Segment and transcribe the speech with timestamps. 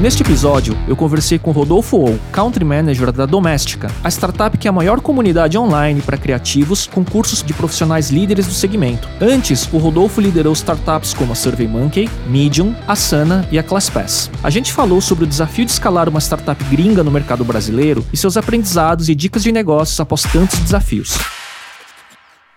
[0.00, 4.70] Neste episódio, eu conversei com Rodolfo Ou, Country Manager da Doméstica, a startup que é
[4.70, 9.06] a maior comunidade online para criativos com cursos de profissionais líderes do segmento.
[9.20, 14.30] Antes, o Rodolfo liderou startups como a SurveyMonkey, Medium, Asana e a ClassPass.
[14.42, 18.16] A gente falou sobre o desafio de escalar uma startup gringa no mercado brasileiro e
[18.16, 21.18] seus aprendizados e dicas de negócios após tantos desafios.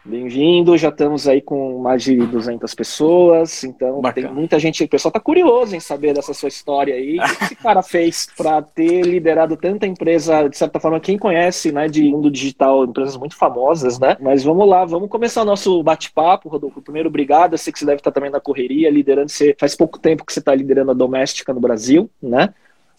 [0.05, 4.27] Bem-vindo, já estamos aí com mais de 200 pessoas, então Bacana.
[4.27, 7.43] tem muita gente, o pessoal está curioso em saber dessa sua história aí, o que
[7.45, 12.03] esse cara fez para ter liderado tanta empresa, de certa forma, quem conhece, né, de
[12.03, 16.81] mundo digital, empresas muito famosas, né, mas vamos lá, vamos começar o nosso bate-papo, Rodolfo,
[16.81, 19.97] primeiro, obrigado, eu sei que você deve estar também na correria, liderando, você faz pouco
[19.97, 22.53] tempo que você está liderando a doméstica no Brasil, né,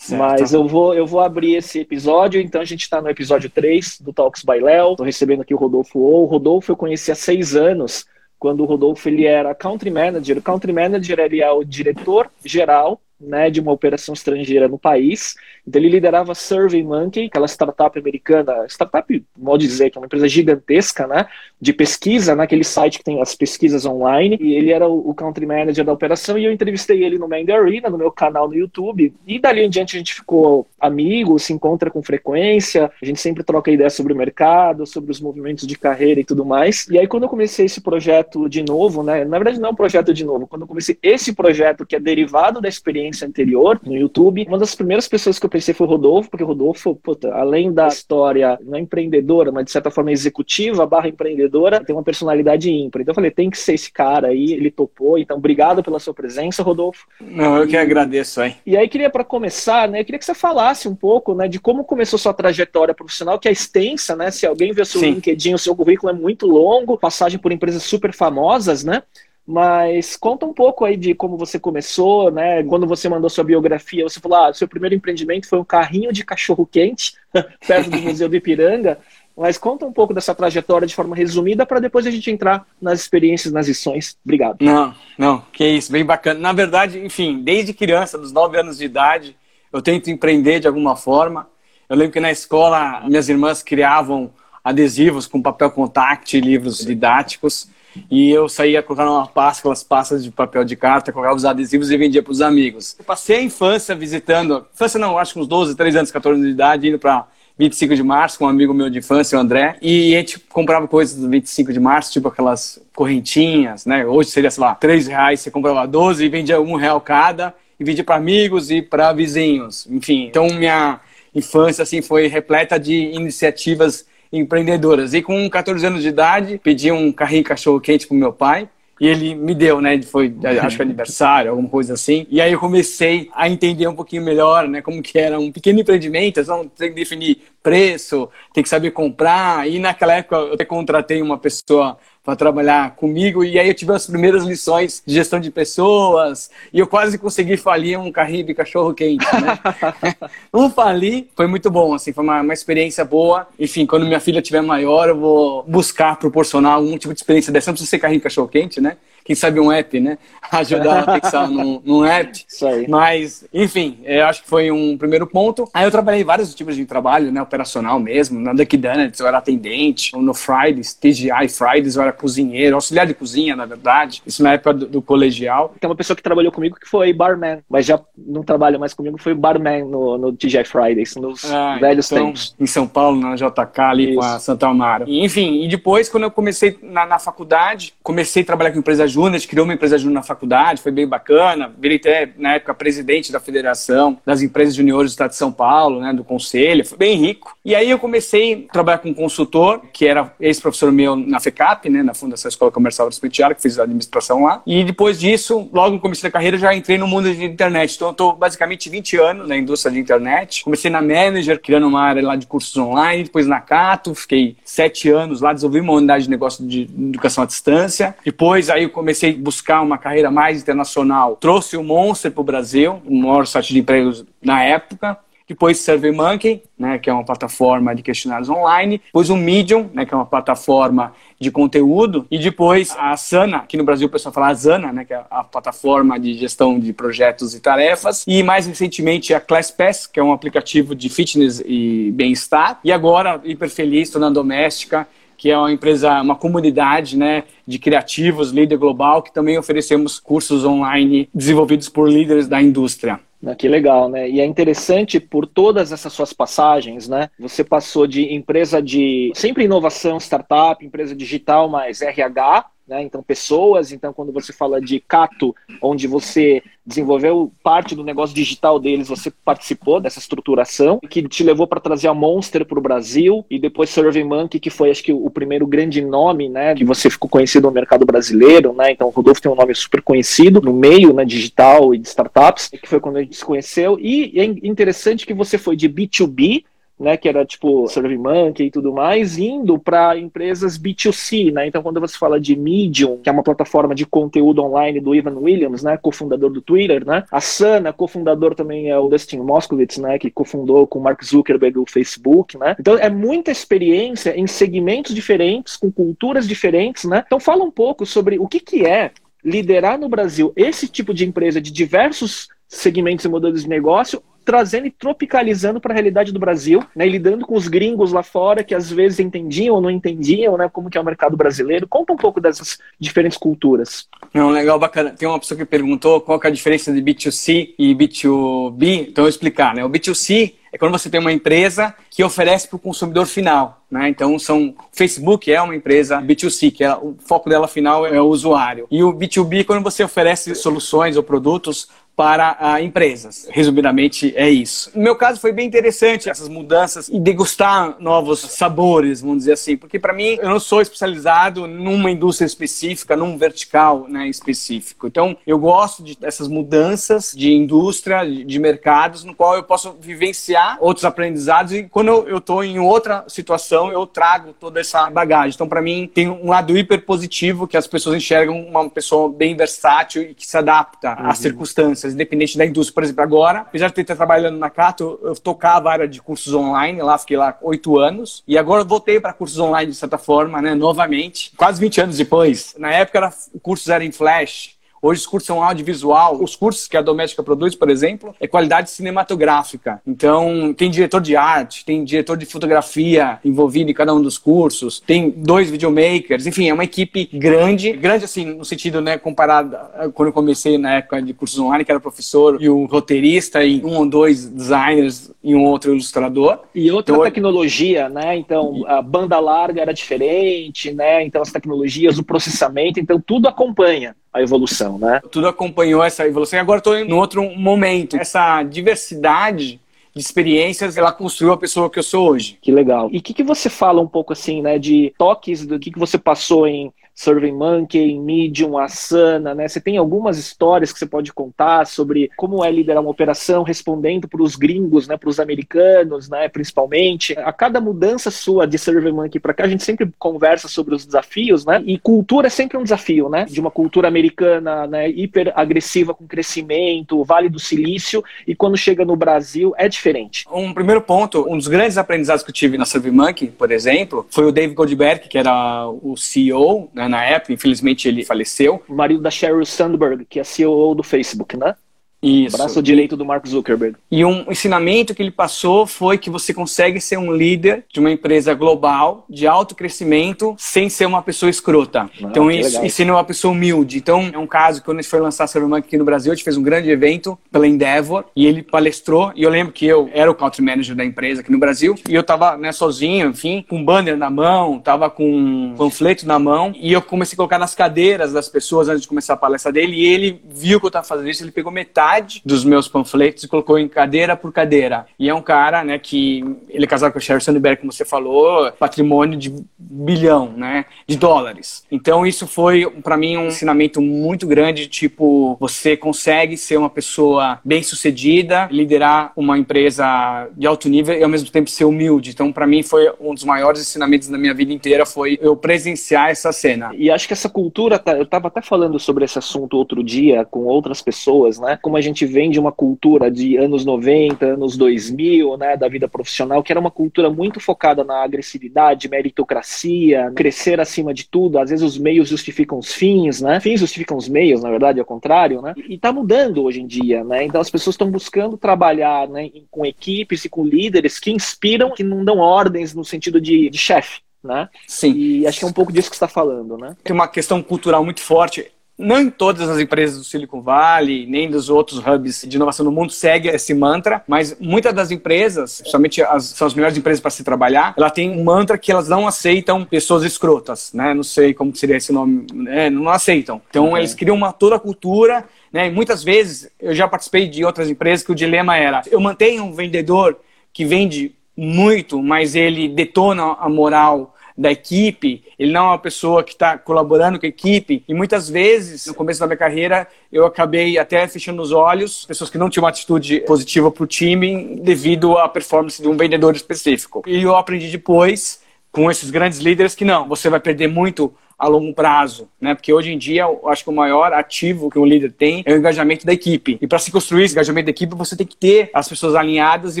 [0.04, 0.20] Certo.
[0.20, 4.00] Mas eu vou, eu vou abrir esse episódio, então a gente está no episódio 3
[4.02, 4.90] do Talks by Léo.
[4.90, 6.24] Estou recebendo aqui o Rodolfo O.
[6.24, 8.04] O Rodolfo eu conheci há seis anos,
[8.38, 10.36] quando o Rodolfo ele era country manager.
[10.36, 15.34] O country manager ele é o diretor geral né, de uma operação estrangeira no país.
[15.66, 20.28] Então ele liderava a SurveyMonkey, aquela startup americana, startup, mal dizer, que é uma empresa
[20.28, 21.26] gigantesca, né,
[21.64, 24.36] de pesquisa, naquele né, site que tem as pesquisas online.
[24.38, 27.88] E ele era o, country manager da operação e eu entrevistei ele no Mind Arena,
[27.88, 29.14] no meu canal no YouTube.
[29.26, 32.92] E dali em diante a gente ficou amigo, se encontra com frequência.
[33.00, 36.44] A gente sempre troca ideias sobre o mercado, sobre os movimentos de carreira e tudo
[36.44, 36.86] mais.
[36.90, 39.76] E aí quando eu comecei esse projeto de novo, né, na verdade não é um
[39.76, 43.96] projeto de novo, quando eu comecei esse projeto que é derivado da experiência anterior no
[43.96, 47.32] YouTube, uma das primeiras pessoas que eu pensei foi o Rodolfo, porque o Rodolfo, puta,
[47.32, 51.53] além da história não é empreendedora, mas de certa forma executiva barra empreendedora,
[51.84, 53.02] tem uma personalidade ímpar.
[53.02, 55.18] Então eu falei, tem que ser esse cara aí, ele topou.
[55.18, 57.06] Então, obrigado pela sua presença, Rodolfo.
[57.20, 58.56] Não, eu e, que agradeço, hein?
[58.66, 61.58] E aí, queria, para começar, né, eu queria que você falasse um pouco, né, de
[61.58, 64.30] como começou sua trajetória profissional, que é extensa, né?
[64.30, 65.12] Se alguém vê o seu Sim.
[65.12, 69.02] LinkedIn, o seu currículo é muito longo, passagem por empresas super famosas, né?
[69.46, 72.62] Mas conta um pouco aí de como você começou, né?
[72.64, 76.24] Quando você mandou sua biografia, você falou: ah, seu primeiro empreendimento foi um carrinho de
[76.24, 77.12] cachorro quente
[77.66, 78.98] perto do Museu do Ipiranga.
[79.36, 83.00] Mas conta um pouco dessa trajetória de forma resumida para depois a gente entrar nas
[83.00, 84.16] experiências, nas lições.
[84.24, 84.58] Obrigado.
[84.60, 86.38] Não, não, que isso, bem bacana.
[86.38, 89.36] Na verdade, enfim, desde criança, dos 9 anos de idade,
[89.72, 91.48] eu tento empreender de alguma forma.
[91.88, 94.30] Eu lembro que na escola minhas irmãs criavam
[94.62, 97.68] adesivos com papel contact, livros didáticos.
[98.10, 101.90] E eu saía colocando uma pasta, aquelas pastas de papel de carta, colocava os adesivos
[101.90, 102.96] e vendia para os amigos.
[102.98, 106.48] Eu passei a infância visitando, infância não, acho que uns 12, 13 anos, 14 anos
[106.48, 107.26] de idade, indo para
[107.58, 110.88] 25 de março com um amigo meu de infância, o André, e a gente comprava
[110.88, 114.04] coisas do 25 de março, tipo aquelas correntinhas, né?
[114.04, 117.84] Hoje seria, sei lá, 3 reais, você comprava 12 e vendia um real cada, e
[117.84, 120.26] vendia para amigos e para vizinhos, enfim.
[120.26, 121.00] Então minha
[121.34, 125.14] infância, assim, foi repleta de iniciativas empreendedoras.
[125.14, 128.68] E com 14 anos de idade, pedi um carrinho cachorro quente pro meu pai.
[129.04, 130.00] E ele me deu, né?
[130.00, 132.26] Foi, acho que aniversário, alguma coisa assim.
[132.30, 134.80] E aí eu comecei a entender um pouquinho melhor, né?
[134.80, 136.40] Como que era um pequeno empreendimento.
[136.40, 139.68] Então tem que definir preço, tem que saber comprar.
[139.68, 143.44] E naquela época eu até contratei uma pessoa para trabalhar comigo.
[143.44, 146.50] E aí eu tive as primeiras lições de gestão de pessoas.
[146.72, 149.58] E eu quase consegui falir um carrinho de cachorro quente, né?
[150.50, 153.46] não fali, foi muito bom, assim, foi uma, uma experiência boa.
[153.58, 157.70] Enfim, quando minha filha tiver maior, eu vou buscar proporcionar algum tipo de experiência dessa.
[157.70, 158.96] Não precisa ser carrinho de cachorro quente, né?
[159.24, 160.18] Quem sabe um app, né?
[160.52, 162.44] Ajudar a pensar num, num app.
[162.46, 162.86] Isso aí.
[162.86, 165.68] Mas, enfim, eu acho que foi um primeiro ponto.
[165.72, 167.40] Aí eu trabalhei em vários tipos de trabalho, né?
[167.40, 168.38] Operacional mesmo.
[168.38, 170.16] Na Duck Donuts eu era atendente.
[170.16, 174.22] No Fridays, TGI Fridays eu era cozinheiro, auxiliar de cozinha, na verdade.
[174.26, 175.74] Isso na época do, do colegial.
[175.80, 179.16] Tem uma pessoa que trabalhou comigo que foi barman, mas já não trabalha mais comigo,
[179.18, 182.54] foi barman no, no TGI Fridays, nos ah, velhos então, tempos.
[182.60, 184.18] Em São Paulo, na JK, ali Isso.
[184.18, 185.04] com a Santa Amaro.
[185.08, 189.06] E, enfim, e depois, quando eu comecei na, na faculdade, comecei a trabalhar com empresa
[189.14, 191.72] júnior, criou uma empresa júnior na faculdade, foi bem bacana.
[191.78, 196.00] Virei até, na época, presidente da Federação das Empresas Juniores do Estado de São Paulo,
[196.00, 197.56] né, do conselho, foi bem rico.
[197.64, 201.88] E aí eu comecei a trabalhar com um consultor, que era ex-professor meu na FECAP,
[201.88, 204.62] né, na Fundação Escola Comercial do Espetiário, que fiz a administração lá.
[204.66, 207.94] E depois disso, logo no começo da carreira, já entrei no mundo de internet.
[207.94, 210.64] Então eu estou basicamente 20 anos na indústria de internet.
[210.64, 215.10] Comecei na Manager, criando uma área lá de cursos online, depois na Cato, fiquei sete
[215.10, 218.14] anos lá, desenvolvi uma unidade de negócio de educação à distância.
[218.24, 223.02] Depois aí eu comecei buscar uma carreira mais internacional, trouxe o Monster para o Brasil,
[223.04, 225.18] o maior site de empregos na época.
[225.46, 230.14] depois SurveyMonkey, né, que é uma plataforma de questionários online, depois o Medium, né, que
[230.14, 234.48] é uma plataforma de conteúdo, e depois a Asana, aqui no Brasil o pessoal fala
[234.48, 239.34] Asana, né, que é a plataforma de gestão de projetos e tarefas, e mais recentemente
[239.34, 244.30] a ClassPass, que é um aplicativo de fitness e bem-estar, e agora Hiperfeliz, estou na
[244.30, 250.18] doméstica, que é uma empresa, uma comunidade né, de criativos, líder global, que também oferecemos
[250.18, 253.20] cursos online desenvolvidos por líderes da indústria.
[253.46, 254.28] Ah, que legal, né?
[254.28, 257.28] E é interessante por todas essas suas passagens, né?
[257.38, 263.02] Você passou de empresa de sempre inovação, startup, empresa digital, mais RH, né?
[263.02, 263.92] Então, pessoas.
[263.92, 269.30] Então, quando você fala de Cato, onde você desenvolveu parte do negócio digital deles, você
[269.30, 273.90] participou dessa estruturação, que te levou para trazer a Monster para o Brasil, e depois
[273.90, 276.74] SurveyMonkey, que foi, acho que, o primeiro grande nome, né?
[276.74, 278.92] Que você ficou conhecido no mercado brasileiro, né?
[278.92, 282.68] Então, o Rodolfo tem um nome super conhecido no meio né, digital e de startups,
[282.68, 283.98] que foi quando a gente se conheceu.
[283.98, 286.64] E é interessante que você foi de B2B
[286.98, 291.66] né, que era tipo SurveyMonkey e tudo mais, indo para empresas B2C, né?
[291.66, 295.36] Então, quando você fala de Medium, que é uma plataforma de conteúdo online do Ivan
[295.38, 297.24] Williams, né, cofundador do Twitter, né?
[297.30, 301.78] A Sana, cofundador também é o Dustin Moskowitz, né, que cofundou com o Mark Zuckerberg
[301.78, 302.76] o Facebook, né?
[302.78, 307.24] Então, é muita experiência em segmentos diferentes, com culturas diferentes, né?
[307.26, 309.10] Então, fala um pouco sobre o que que é
[309.44, 314.86] liderar no Brasil esse tipo de empresa de diversos segmentos e modelos de negócio trazendo
[314.86, 318.74] e tropicalizando para a realidade do Brasil, né, lidando com os gringos lá fora que
[318.74, 321.88] às vezes entendiam ou não entendiam, né, como que é o mercado brasileiro.
[321.88, 324.08] Conta um pouco dessas diferentes culturas.
[324.32, 325.10] Não, legal, bacana.
[325.10, 329.22] Tem uma pessoa que perguntou qual que é a diferença de B2C e B2B, então
[329.22, 329.84] eu vou explicar, né?
[329.84, 333.84] O B2C é quando você tem uma empresa que oferece para o consumidor final.
[333.88, 334.08] Né?
[334.08, 338.26] Então, são Facebook é uma empresa B2C, que é, o foco dela final é o
[338.26, 338.88] usuário.
[338.90, 343.48] E o B2B é quando você oferece soluções ou produtos para uh, empresas.
[343.50, 344.90] Resumidamente, é isso.
[344.94, 349.76] No meu caso, foi bem interessante essas mudanças e degustar novos sabores, vamos dizer assim,
[349.76, 355.06] porque para mim, eu não sou especializado numa indústria específica, num vertical né, específico.
[355.06, 359.96] Então, eu gosto de, dessas mudanças de indústria, de, de mercados, no qual eu posso
[360.00, 365.54] vivenciar outros aprendizados e quando eu estou em outra situação, eu trago toda essa bagagem.
[365.54, 369.56] Então, para mim, tem um lado hiper positivo que as pessoas enxergam uma pessoa bem
[369.56, 371.26] versátil e que se adapta uhum.
[371.28, 372.94] às circunstâncias independente da indústria.
[372.94, 376.52] Por exemplo, agora, apesar de ter trabalhando na Cato, eu tocava a área de cursos
[376.52, 380.60] online, lá fiquei lá oito anos, e agora voltei para cursos online de certa forma,
[380.60, 382.74] né, novamente, quase 20 anos depois.
[382.78, 384.74] Na época, era, cursos eram em Flash,
[385.04, 386.42] Hoje os cursos são audiovisual.
[386.42, 390.00] Os cursos que a Doméstica produz, por exemplo, é qualidade cinematográfica.
[390.06, 395.00] Então, tem diretor de arte, tem diretor de fotografia envolvido em cada um dos cursos,
[395.00, 397.92] tem dois videomakers, enfim, é uma equipe grande.
[397.92, 399.76] Grande, assim, no sentido, né, comparado
[400.14, 403.84] quando eu comecei na época de cursos online, que era professor e um roteirista e
[403.84, 406.60] um ou dois designers e um outro ilustrador.
[406.74, 408.38] E outra então, tecnologia, né?
[408.38, 411.22] Então, a banda larga era diferente, né?
[411.22, 415.20] Então, as tecnologias, o processamento, então tudo acompanha a evolução, né?
[415.30, 418.16] Tudo acompanhou essa evolução e agora estou em outro momento.
[418.16, 419.80] Essa diversidade
[420.12, 422.58] de experiências, ela construiu a pessoa que eu sou hoje.
[422.60, 423.08] Que legal.
[423.12, 425.98] E o que, que você fala um pouco assim, né, de toques do que, que
[425.98, 429.68] você passou em SurveyMonkey, Medium, Asana, né?
[429.68, 434.26] Você tem algumas histórias que você pode contar sobre como é liderar uma operação respondendo
[434.28, 437.32] para os gringos, né, para os americanos, né, principalmente.
[437.38, 441.64] A cada mudança sua de SurveyMonkey para cá, a gente sempre conversa sobre os desafios,
[441.64, 441.82] né?
[441.86, 443.44] E cultura é sempre um desafio, né?
[443.44, 449.04] De uma cultura americana, né, hiper agressiva com crescimento, Vale do Silício, e quando chega
[449.04, 450.46] no Brasil é diferente.
[450.52, 454.44] Um primeiro ponto, um dos grandes aprendizados que eu tive na SurveyMonkey, por exemplo, foi
[454.44, 458.82] o Dave Goldberg, que era o CEO, né, na época, infelizmente ele faleceu.
[458.88, 461.74] O marido da Sheryl Sandberg, que é CEO do Facebook, né?
[462.24, 462.56] Isso.
[462.56, 463.96] Braço direito do Mark Zuckerberg.
[464.10, 468.10] E um ensinamento que ele passou foi que você consegue ser um líder de uma
[468.10, 472.02] empresa global, de alto crescimento, sem ser uma pessoa escrota.
[472.02, 473.98] Ah, então, isso, e sendo uma pessoa humilde.
[473.98, 476.34] Então, é um caso que quando a gente foi lançar Serverbank aqui no Brasil, a
[476.34, 479.30] gente fez um grande evento pela Endeavor e ele palestrou.
[479.36, 482.14] E eu lembro que eu era o country manager da empresa aqui no Brasil e
[482.14, 486.38] eu tava né, sozinho, enfim, com um banner na mão, tava com um panfleto na
[486.38, 489.70] mão e eu comecei a colocar nas cadeiras das pessoas antes de começar a palestra
[489.70, 492.88] dele e ele viu que eu tava fazendo isso, ele pegou metade metade dos meus
[492.88, 495.06] panfletos e colocou em cadeira por cadeira.
[495.18, 498.04] E é um cara, né, que ele é casado com a Sheryl Sandberg, como você
[498.04, 501.84] falou, patrimônio de bilhão, né, de dólares.
[501.90, 507.60] Então isso foi para mim um ensinamento muito grande, tipo, você consegue ser uma pessoa
[507.64, 512.30] bem-sucedida, liderar uma empresa de alto nível e ao mesmo tempo ser humilde.
[512.30, 516.30] Então para mim foi um dos maiores ensinamentos da minha vida inteira foi eu presenciar
[516.30, 516.90] essa cena.
[516.94, 520.44] E acho que essa cultura, tá, eu estava até falando sobre esse assunto outro dia
[520.44, 521.78] com outras pessoas, né?
[521.80, 526.08] Como a gente vem de uma cultura de anos 90, anos 2000, né, da vida
[526.08, 531.58] profissional, que era uma cultura muito focada na agressividade, meritocracia, crescer acima de tudo.
[531.58, 533.60] Às vezes os meios justificam os fins, né?
[533.60, 535.74] Fins justificam os meios, na verdade, ao contrário, né?
[535.88, 537.44] E está mudando hoje em dia, né?
[537.44, 542.04] Então as pessoas estão buscando trabalhar né, com equipes e com líderes que inspiram, que
[542.04, 544.20] não dão ordens no sentido de, de chefe.
[544.42, 544.68] Né?
[544.86, 545.12] Sim.
[545.12, 546.94] E acho que é um pouco disso que você está falando, né?
[547.02, 551.50] Tem uma questão cultural muito forte não em todas as empresas do Silicon Valley, nem
[551.50, 556.22] dos outros hubs de inovação no mundo segue esse mantra, mas muitas das empresas, somente
[556.22, 559.26] as, são as melhores empresas para se trabalhar, ela tem um mantra que elas não
[559.26, 561.12] aceitam pessoas escrotas, né?
[561.12, 562.88] Não sei como seria esse nome, né?
[562.88, 563.60] não aceitam.
[563.68, 563.96] Então uhum.
[563.96, 565.88] eles criam uma toda a cultura, né?
[565.88, 569.64] E muitas vezes eu já participei de outras empresas que o dilema era: eu mantenho
[569.64, 570.38] um vendedor
[570.72, 576.44] que vende muito, mas ele detona a moral da equipe, ele não é uma pessoa
[576.44, 578.04] que está colaborando com a equipe.
[578.06, 582.50] E muitas vezes, no começo da minha carreira, eu acabei até fechando os olhos, pessoas
[582.50, 586.54] que não tinham uma atitude positiva para o time devido à performance de um vendedor
[586.54, 587.22] específico.
[587.26, 591.68] E eu aprendi depois, com esses grandes líderes, que não, você vai perder muito a
[591.68, 592.74] longo prazo, né?
[592.74, 595.72] Porque hoje em dia, eu acho que o maior ativo que um líder tem é
[595.72, 596.78] o engajamento da equipe.
[596.80, 599.96] E para se construir esse engajamento da equipe, você tem que ter as pessoas alinhadas
[599.96, 600.00] e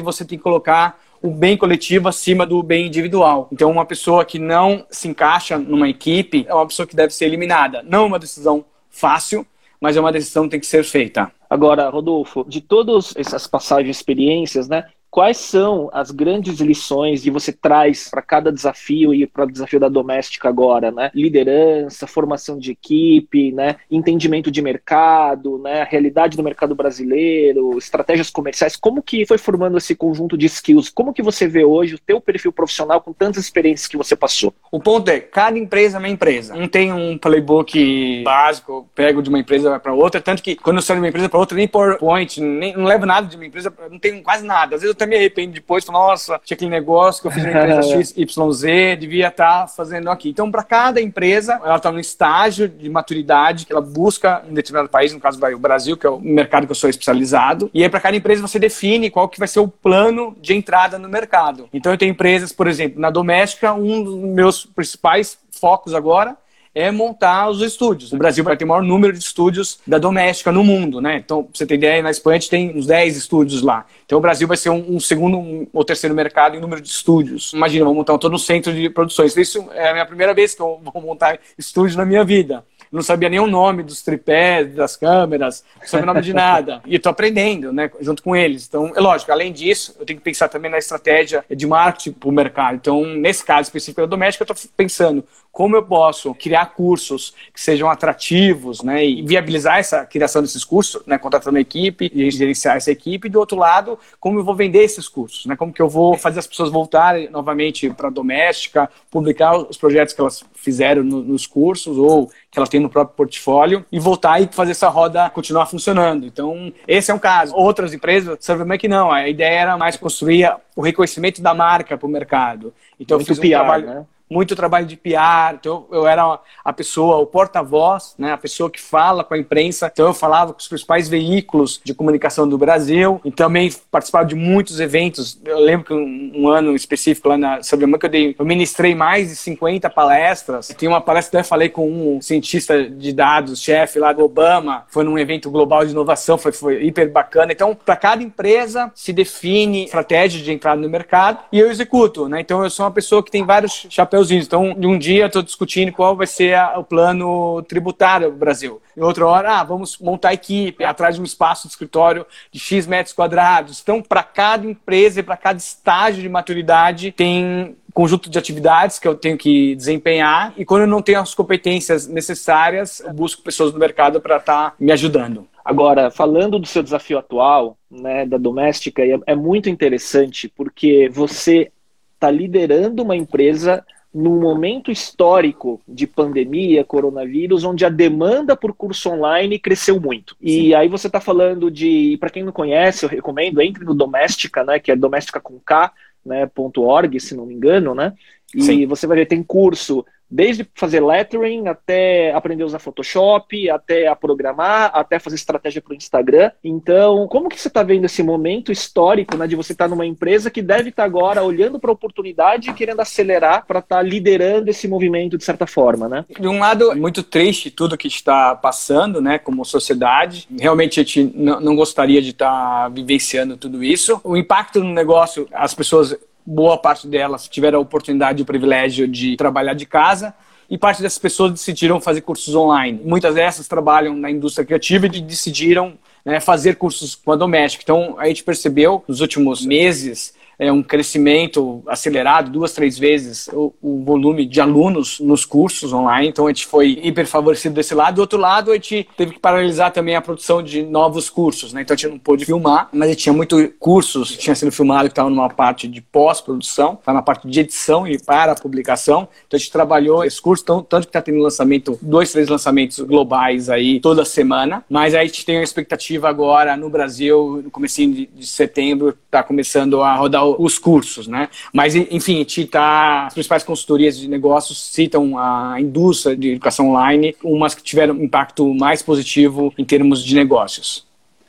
[0.00, 3.48] você tem que colocar o bem coletivo acima do bem individual.
[3.52, 7.26] Então, uma pessoa que não se encaixa numa equipe é uma pessoa que deve ser
[7.26, 7.82] eliminada.
[7.82, 9.46] Não uma decisão fácil,
[9.80, 11.30] mas é uma decisão que tem que ser feita.
[11.48, 14.84] Agora, Rodolfo, de todas essas passagens, experiências, né?
[15.14, 19.78] Quais são as grandes lições que você traz para cada desafio e para o desafio
[19.78, 21.08] da doméstica agora, né?
[21.14, 23.76] Liderança, formação de equipe, né?
[23.88, 25.82] Entendimento de mercado, né?
[25.82, 28.74] A realidade do mercado brasileiro, estratégias comerciais.
[28.74, 30.88] Como que foi formando esse conjunto de skills?
[30.88, 34.52] Como que você vê hoje o teu perfil profissional com tantas experiências que você passou?
[34.72, 36.56] O ponto é, cada empresa é uma empresa.
[36.56, 40.82] Não tem um playbook básico, pego de uma empresa para outra, tanto que quando eu
[40.82, 43.72] saio de uma empresa para outra, nem PowerPoint, nem, não levo nada de uma empresa,
[43.88, 44.74] não tenho quase nada.
[44.74, 47.42] Às vezes eu até me arrependo depois, falo, nossa, tinha aquele negócio que eu fiz
[47.42, 50.30] na empresa XYZ, devia estar tá fazendo aqui.
[50.30, 54.88] Então, para cada empresa, ela está no estágio de maturidade que ela busca em determinado
[54.88, 57.70] país, no caso o Brasil, que é o mercado que eu sou especializado.
[57.72, 60.98] E aí, para cada empresa, você define qual que vai ser o plano de entrada
[60.98, 61.68] no mercado.
[61.72, 66.36] Então, eu tenho empresas, por exemplo, na doméstica, um dos meus principais focos agora
[66.74, 68.12] é montar os estúdios.
[68.12, 71.22] O Brasil vai ter o maior número de estúdios da doméstica no mundo, né?
[71.24, 73.86] Então, pra você ter ideia, na Espanha a gente tem uns 10 estúdios lá.
[74.04, 76.88] Então, o Brasil vai ser um, um segundo um, ou terceiro mercado em número de
[76.88, 77.52] estúdios.
[77.52, 79.36] Imagina, vou montar todo um centro de produções.
[79.36, 82.64] Isso é a minha primeira vez que eu vou montar estúdio na minha vida
[82.94, 86.80] não sabia nem o nome dos tripés, das câmeras, não sabia o nome de nada.
[86.86, 88.66] E estou aprendendo, né, junto com eles.
[88.68, 92.28] Então, é lógico, além disso, eu tenho que pensar também na estratégia de marketing para
[92.28, 92.76] o mercado.
[92.76, 95.24] Então, nesse caso específico da doméstica, eu estou pensando
[95.54, 101.00] como eu posso criar cursos que sejam atrativos, né, e viabilizar essa criação desses cursos,
[101.06, 104.56] né, contratando a equipe e gerenciar essa equipe, e do outro lado, como eu vou
[104.56, 108.10] vender esses cursos, né, como que eu vou fazer as pessoas voltarem novamente para a
[108.10, 112.88] doméstica, publicar os projetos que elas fizeram no, nos cursos ou que elas têm no
[112.88, 116.24] próprio portfólio e voltar e fazer essa roda continuar funcionando.
[116.24, 117.52] Então, esse é um caso.
[117.56, 122.06] Outras empresas, sabe que não, a ideia era mais construir o reconhecimento da marca para
[122.06, 122.72] o mercado.
[122.98, 123.86] Então, Muito eu fiz um PR, trabalho...
[123.86, 124.06] Né?
[124.34, 128.80] Muito trabalho de PR, então eu era a pessoa, o porta-voz, né, a pessoa que
[128.80, 133.20] fala com a imprensa, então eu falava com os principais veículos de comunicação do Brasil
[133.24, 137.60] e também participava de muitos eventos, eu lembro que um, um ano específico lá na
[137.60, 141.68] que eu dei, eu ministrei mais de 50 palestras, tem uma palestra que eu falei
[141.68, 146.36] com um cientista de dados, chefe lá do Obama, foi num evento global de inovação,
[146.36, 151.38] foi, foi hiper bacana, então para cada empresa se define estratégia de entrada no mercado
[151.52, 154.86] e eu executo, né, então eu sou uma pessoa que tem vários chapéus Então, de
[154.86, 158.80] um dia estou discutindo qual vai ser a, o plano tributário do Brasil.
[158.96, 162.86] Em outra hora, ah, vamos montar equipe atrás de um espaço de escritório de X
[162.86, 163.80] metros quadrados.
[163.82, 169.06] Então, para cada empresa e para cada estágio de maturidade, tem conjunto de atividades que
[169.06, 173.72] eu tenho que desempenhar e quando eu não tenho as competências necessárias, eu busco pessoas
[173.72, 175.46] no mercado para estar tá me ajudando.
[175.64, 181.70] Agora, falando do seu desafio atual, né, da doméstica, é, é muito interessante porque você
[182.14, 189.10] está liderando uma empresa num momento histórico de pandemia, coronavírus, onde a demanda por curso
[189.10, 190.36] online cresceu muito.
[190.40, 190.74] E Sim.
[190.74, 194.78] aí você está falando de, para quem não conhece, eu recomendo, entre no Doméstica, né,
[194.78, 195.92] que é doméstica com K,
[196.24, 198.12] né, .org, se não me engano, né?
[198.54, 198.86] E Sim.
[198.86, 204.16] você vai ver, tem curso Desde fazer lettering, até aprender a usar Photoshop, até a
[204.16, 206.50] programar, até fazer estratégia para o Instagram.
[206.64, 210.04] Então, como que você está vendo esse momento histórico né, de você estar tá numa
[210.04, 213.98] empresa que deve estar tá agora olhando para a oportunidade e querendo acelerar para estar
[213.98, 216.24] tá liderando esse movimento de certa forma, né?
[216.28, 220.48] De um lado, é muito triste tudo que está passando, né, como sociedade.
[220.58, 224.20] Realmente a gente não gostaria de estar tá vivenciando tudo isso.
[224.24, 229.08] O impacto no negócio, as pessoas boa parte delas tiveram a oportunidade e o privilégio
[229.08, 230.34] de trabalhar de casa
[230.68, 233.00] e parte dessas pessoas decidiram fazer cursos online.
[233.04, 237.82] Muitas dessas trabalham na indústria criativa e decidiram né, fazer cursos com a doméstica.
[237.82, 243.72] Então, a gente percebeu nos últimos meses é, um crescimento acelerado, duas, três vezes o,
[243.80, 248.16] o, volume de alunos nos cursos online, então a gente foi hiper favorecido desse lado.
[248.16, 251.82] Do outro lado, a gente teve que paralisar também a produção de novos cursos, né?
[251.82, 254.70] então a gente não pôde filmar, mas a gente tinha muitos cursos que tinha sido
[254.70, 258.54] filmado que estavam numa parte de pós-produção, tá na parte de edição e para a
[258.54, 262.48] publicação, então a gente trabalhou esse curso, tão, tanto que está tendo lançamento, dois, três
[262.48, 267.62] lançamentos globais aí toda semana, mas aí a gente tem uma expectativa agora no Brasil,
[267.64, 271.48] no começo de, de setembro, está começando a rodar os cursos, né?
[271.72, 277.34] Mas, enfim, gente tá, as principais consultorias de negócios citam a indústria de educação online,
[277.42, 281.06] umas que tiveram impacto mais positivo em termos de negócios.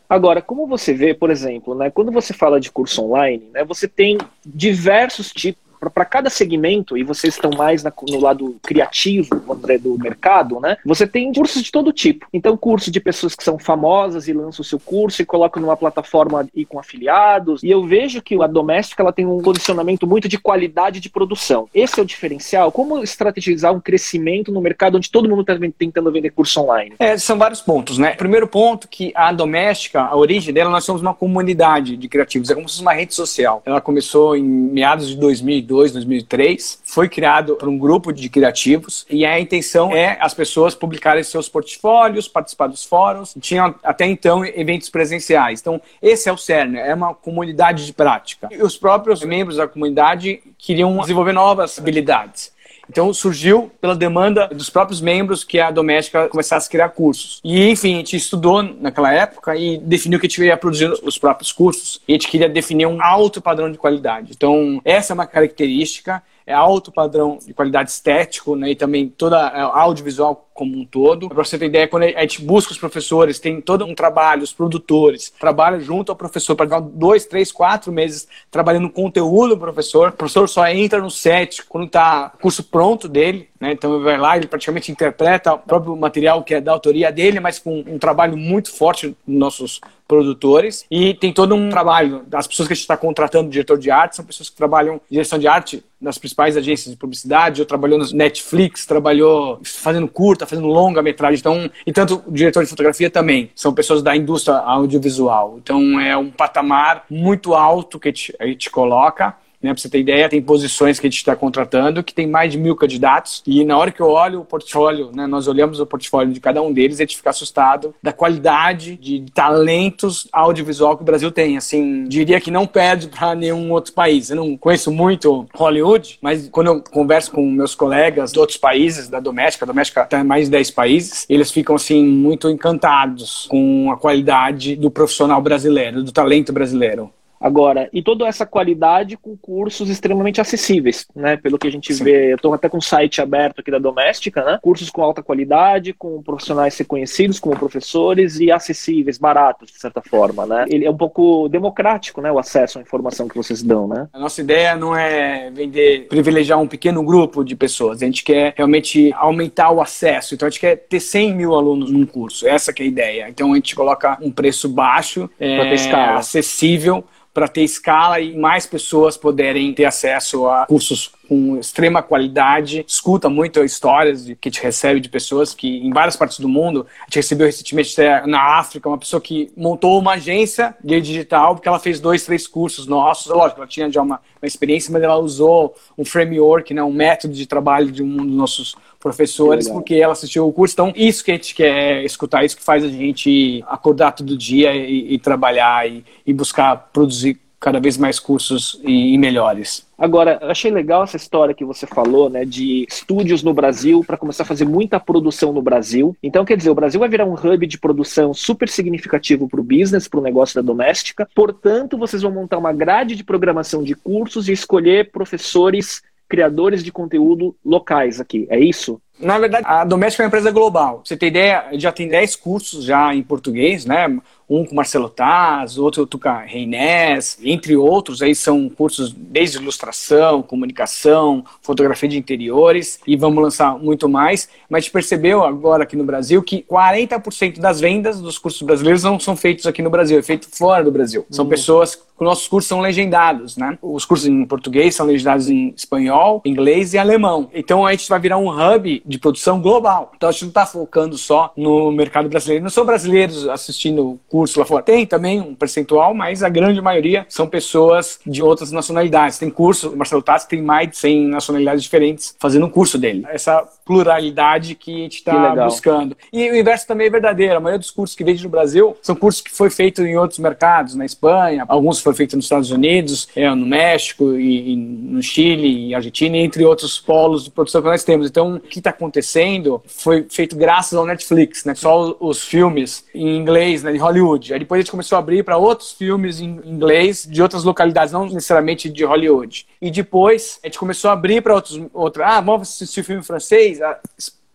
[0.08, 3.88] Agora, como você vê, por exemplo, né, quando você fala de curso online, né, você
[3.88, 9.77] tem diversos tipos para cada segmento, e vocês estão mais na, no lado criativo, André,
[9.77, 10.77] do mercado, né?
[10.86, 12.27] Você tem cursos de todo tipo.
[12.34, 15.77] Então, curso de pessoas que são famosas e lançam o seu curso e colocam numa
[15.77, 17.63] plataforma e com afiliados.
[17.63, 21.68] E eu vejo que a doméstica ela tem um posicionamento muito de qualidade de produção.
[21.74, 22.72] Esse é o diferencial.
[22.72, 26.96] Como estrategizar um crescimento no mercado onde todo mundo está tentando vender curso online?
[27.00, 28.12] É, são vários pontos, né?
[28.12, 32.50] Primeiro ponto que a doméstica, a origem dela, nós somos uma comunidade de criativos.
[32.50, 33.62] É como se fosse uma rede social.
[33.65, 39.05] Ela começou em meados de 2002 2002, 2003, foi criado por um grupo de criativos
[39.10, 43.36] e a intenção é as pessoas publicarem seus portfólios, participar dos fóruns.
[43.39, 45.60] Tinham até então eventos presenciais.
[45.60, 48.48] Então, esse é o CERN, é uma comunidade de prática.
[48.51, 52.55] E os próprios membros da comunidade queriam desenvolver novas habilidades.
[52.89, 57.39] Então surgiu pela demanda dos próprios membros que a doméstica começasse a criar cursos.
[57.44, 61.18] E enfim, a gente estudou naquela época e definiu que a gente ia produzir os
[61.18, 62.01] próprios cursos.
[62.08, 64.32] E a gente queria definir um alto padrão de qualidade.
[64.36, 69.50] Então, essa é uma característica é alto padrão de qualidade estético, né, e também toda
[69.74, 71.28] audiovisual como um todo.
[71.28, 74.54] Para você ter ideia, quando a gente busca os professores, tem todo um trabalho, os
[74.54, 80.10] produtores trabalham junto ao professor para dois, três, quatro meses trabalhando conteúdo do professor.
[80.10, 83.72] O professor só entra no set quando está curso pronto dele, né?
[83.72, 87.39] Então ele vai lá, ele praticamente interpreta o próprio material que é da autoria dele,
[87.39, 90.86] mas com um trabalho muito forte dos nossos produtores.
[90.89, 94.15] E tem todo um trabalho das pessoas que a gente está contratando, diretor de arte,
[94.15, 98.06] são pessoas que trabalham direção de arte nas principais agências de publicidade, ou trabalhou no
[98.12, 101.39] Netflix, trabalhou fazendo curta, fazendo longa metragem.
[101.39, 105.58] Então, e tanto o diretor de fotografia também são pessoas da indústria audiovisual.
[105.58, 109.36] Então é um patamar muito alto que a gente, coloca.
[109.65, 112.51] Né, para você ter ideia, tem posições que a gente está contratando que tem mais
[112.51, 115.88] de mil candidatos e na hora que eu olho o portfólio, né, nós olhamos o
[115.88, 121.01] portfólio de cada um deles, a gente fica assustado da qualidade de talentos audiovisual que
[121.01, 121.58] o Brasil tem.
[121.58, 124.30] Assim, diria que não perde para nenhum outro país.
[124.30, 129.10] Eu não conheço muito Hollywood, mas quando eu converso com meus colegas de outros países,
[129.10, 133.47] da doméstica, a doméstica está em mais de 10 países, eles ficam assim muito encantados
[133.49, 137.10] com a qualidade do profissional brasileiro, do talento brasileiro.
[137.39, 141.38] Agora, e toda essa qualidade com cursos extremamente acessíveis, né?
[141.38, 142.04] Pelo que a gente Sim.
[142.04, 144.60] vê, eu estou até com um site aberto aqui da Doméstica, né?
[144.62, 150.45] Cursos com alta qualidade, com profissionais reconhecidos como professores e acessíveis, baratos, de certa forma,
[150.45, 150.65] né?
[150.69, 152.32] Ele é um pouco democrático, né?
[152.32, 154.08] O acesso à informação que vocês dão, né?
[154.13, 158.02] A nossa ideia não é vender, privilegiar um pequeno grupo de pessoas.
[158.02, 160.34] A gente quer realmente aumentar o acesso.
[160.36, 162.48] Então, a gente quer ter 100 mil alunos num curso.
[162.48, 163.30] Essa é a ideia.
[163.30, 165.74] Então, a gente coloca um preço baixo, é,
[166.15, 167.04] acessível,
[167.36, 173.30] para ter escala e mais pessoas poderem ter acesso a cursos com extrema qualidade, escuta
[173.30, 176.86] muito histórias de, que a gente recebe de pessoas que em várias partes do mundo,
[177.02, 181.68] a gente recebeu recentemente na África uma pessoa que montou uma agência de digital porque
[181.68, 185.18] ela fez dois, três cursos nossos, lógico, ela tinha já uma, uma experiência, mas ela
[185.18, 190.14] usou um framework, né, um método de trabalho de um dos nossos professores, porque ela
[190.14, 190.74] assistiu o curso.
[190.74, 194.76] Então, isso que a gente quer escutar, isso que faz a gente acordar todo dia
[194.76, 199.88] e, e trabalhar e, e buscar produzir cada vez mais cursos e, e melhores.
[199.97, 204.43] Agora, achei legal essa história que você falou, né, de estúdios no Brasil para começar
[204.43, 206.15] a fazer muita produção no Brasil.
[206.21, 209.63] Então, quer dizer, o Brasil vai virar um hub de produção super significativo para o
[209.63, 211.28] business, para o negócio da doméstica.
[211.34, 216.91] Portanto, vocês vão montar uma grade de programação de cursos e escolher professores criadores de
[216.91, 219.01] conteúdo locais aqui, é isso?
[219.19, 221.01] Na verdade, a Doméstica é uma empresa global.
[221.04, 224.08] Você tem ideia, já tem 10 cursos já em português, né?
[224.49, 231.43] um com Marcelo Taz, outro Tuca Reinés, entre outros, aí são cursos desde ilustração, comunicação,
[231.62, 236.04] fotografia de interiores, e vamos lançar muito mais, mas a gente percebeu agora aqui no
[236.04, 240.21] Brasil que 40% das vendas dos cursos brasileiros não são feitos aqui no Brasil, é
[240.21, 241.25] feito fora do Brasil.
[241.30, 241.49] São hum.
[241.49, 243.78] pessoas nossos cursos são legendados, né?
[243.82, 247.49] Os cursos em português são legendados em espanhol, inglês e alemão.
[247.54, 250.12] Então a gente vai virar um hub de produção global.
[250.15, 252.63] Então a gente não está focando só no mercado brasileiro.
[252.63, 254.84] Não são brasileiros assistindo curso lá fora.
[254.84, 259.38] Tem também um percentual, mas a grande maioria são pessoas de outras nacionalidades.
[259.38, 263.26] Tem curso, o Marcelo Tassi tem mais de 100 nacionalidades diferentes fazendo um curso dele.
[263.30, 266.18] Essa pluralidade que a gente está buscando.
[266.34, 267.58] E o inverso também é verdadeiro.
[267.58, 270.39] A maioria dos cursos que vende no Brasil são cursos que foi feito em outros
[270.39, 275.22] mercados, na Espanha, alguns foi feito nos Estados Unidos, é, no México, e, e no
[275.22, 278.28] Chile, e Argentina, entre outros polos de produção que nós temos.
[278.28, 281.75] Então, o que está acontecendo foi feito graças ao Netflix, né?
[281.75, 284.53] Só os filmes em inglês, né, de Hollywood.
[284.53, 288.13] Aí depois a gente começou a abrir para outros filmes em inglês de outras localidades,
[288.13, 289.67] não necessariamente de Hollywood.
[289.81, 292.25] E depois a gente começou a abrir para outros, outros.
[292.25, 293.79] Ah, vamos assistir filme francês.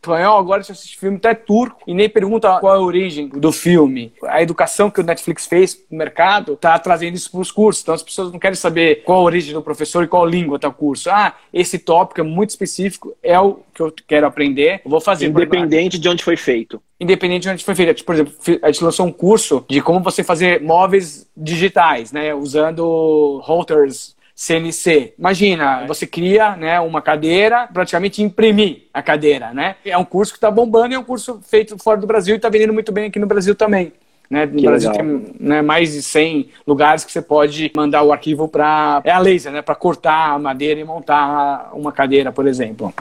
[0.00, 3.52] Espanhol, agora você assiste filme até turco e nem pergunta qual é a origem do
[3.52, 4.12] filme.
[4.24, 7.82] A educação que o Netflix fez no mercado está trazendo isso para os cursos.
[7.82, 10.68] Então as pessoas não querem saber qual a origem do professor e qual língua está
[10.68, 11.10] o curso.
[11.10, 15.26] Ah, esse tópico é muito específico, é o que eu quero aprender, eu vou fazer.
[15.26, 16.82] Independente de onde foi feito.
[16.98, 18.02] Independente de onde foi feito.
[18.02, 18.32] Por exemplo,
[18.62, 22.34] a gente lançou um curso de como você fazer móveis digitais, né?
[22.34, 25.12] Usando routers CNC.
[25.18, 29.76] Imagina, você cria né, uma cadeira, praticamente imprimir a cadeira, né?
[29.84, 32.36] É um curso que está bombando e é um curso feito fora do Brasil e
[32.36, 33.92] está vendendo muito bem aqui no Brasil também.
[34.30, 34.46] Né?
[34.46, 35.06] No que Brasil legal.
[35.06, 39.02] tem né, mais de 100 lugares que você pode mandar o arquivo para...
[39.04, 39.60] É a laser, né?
[39.60, 42.94] Para cortar a madeira e montar uma cadeira, por exemplo.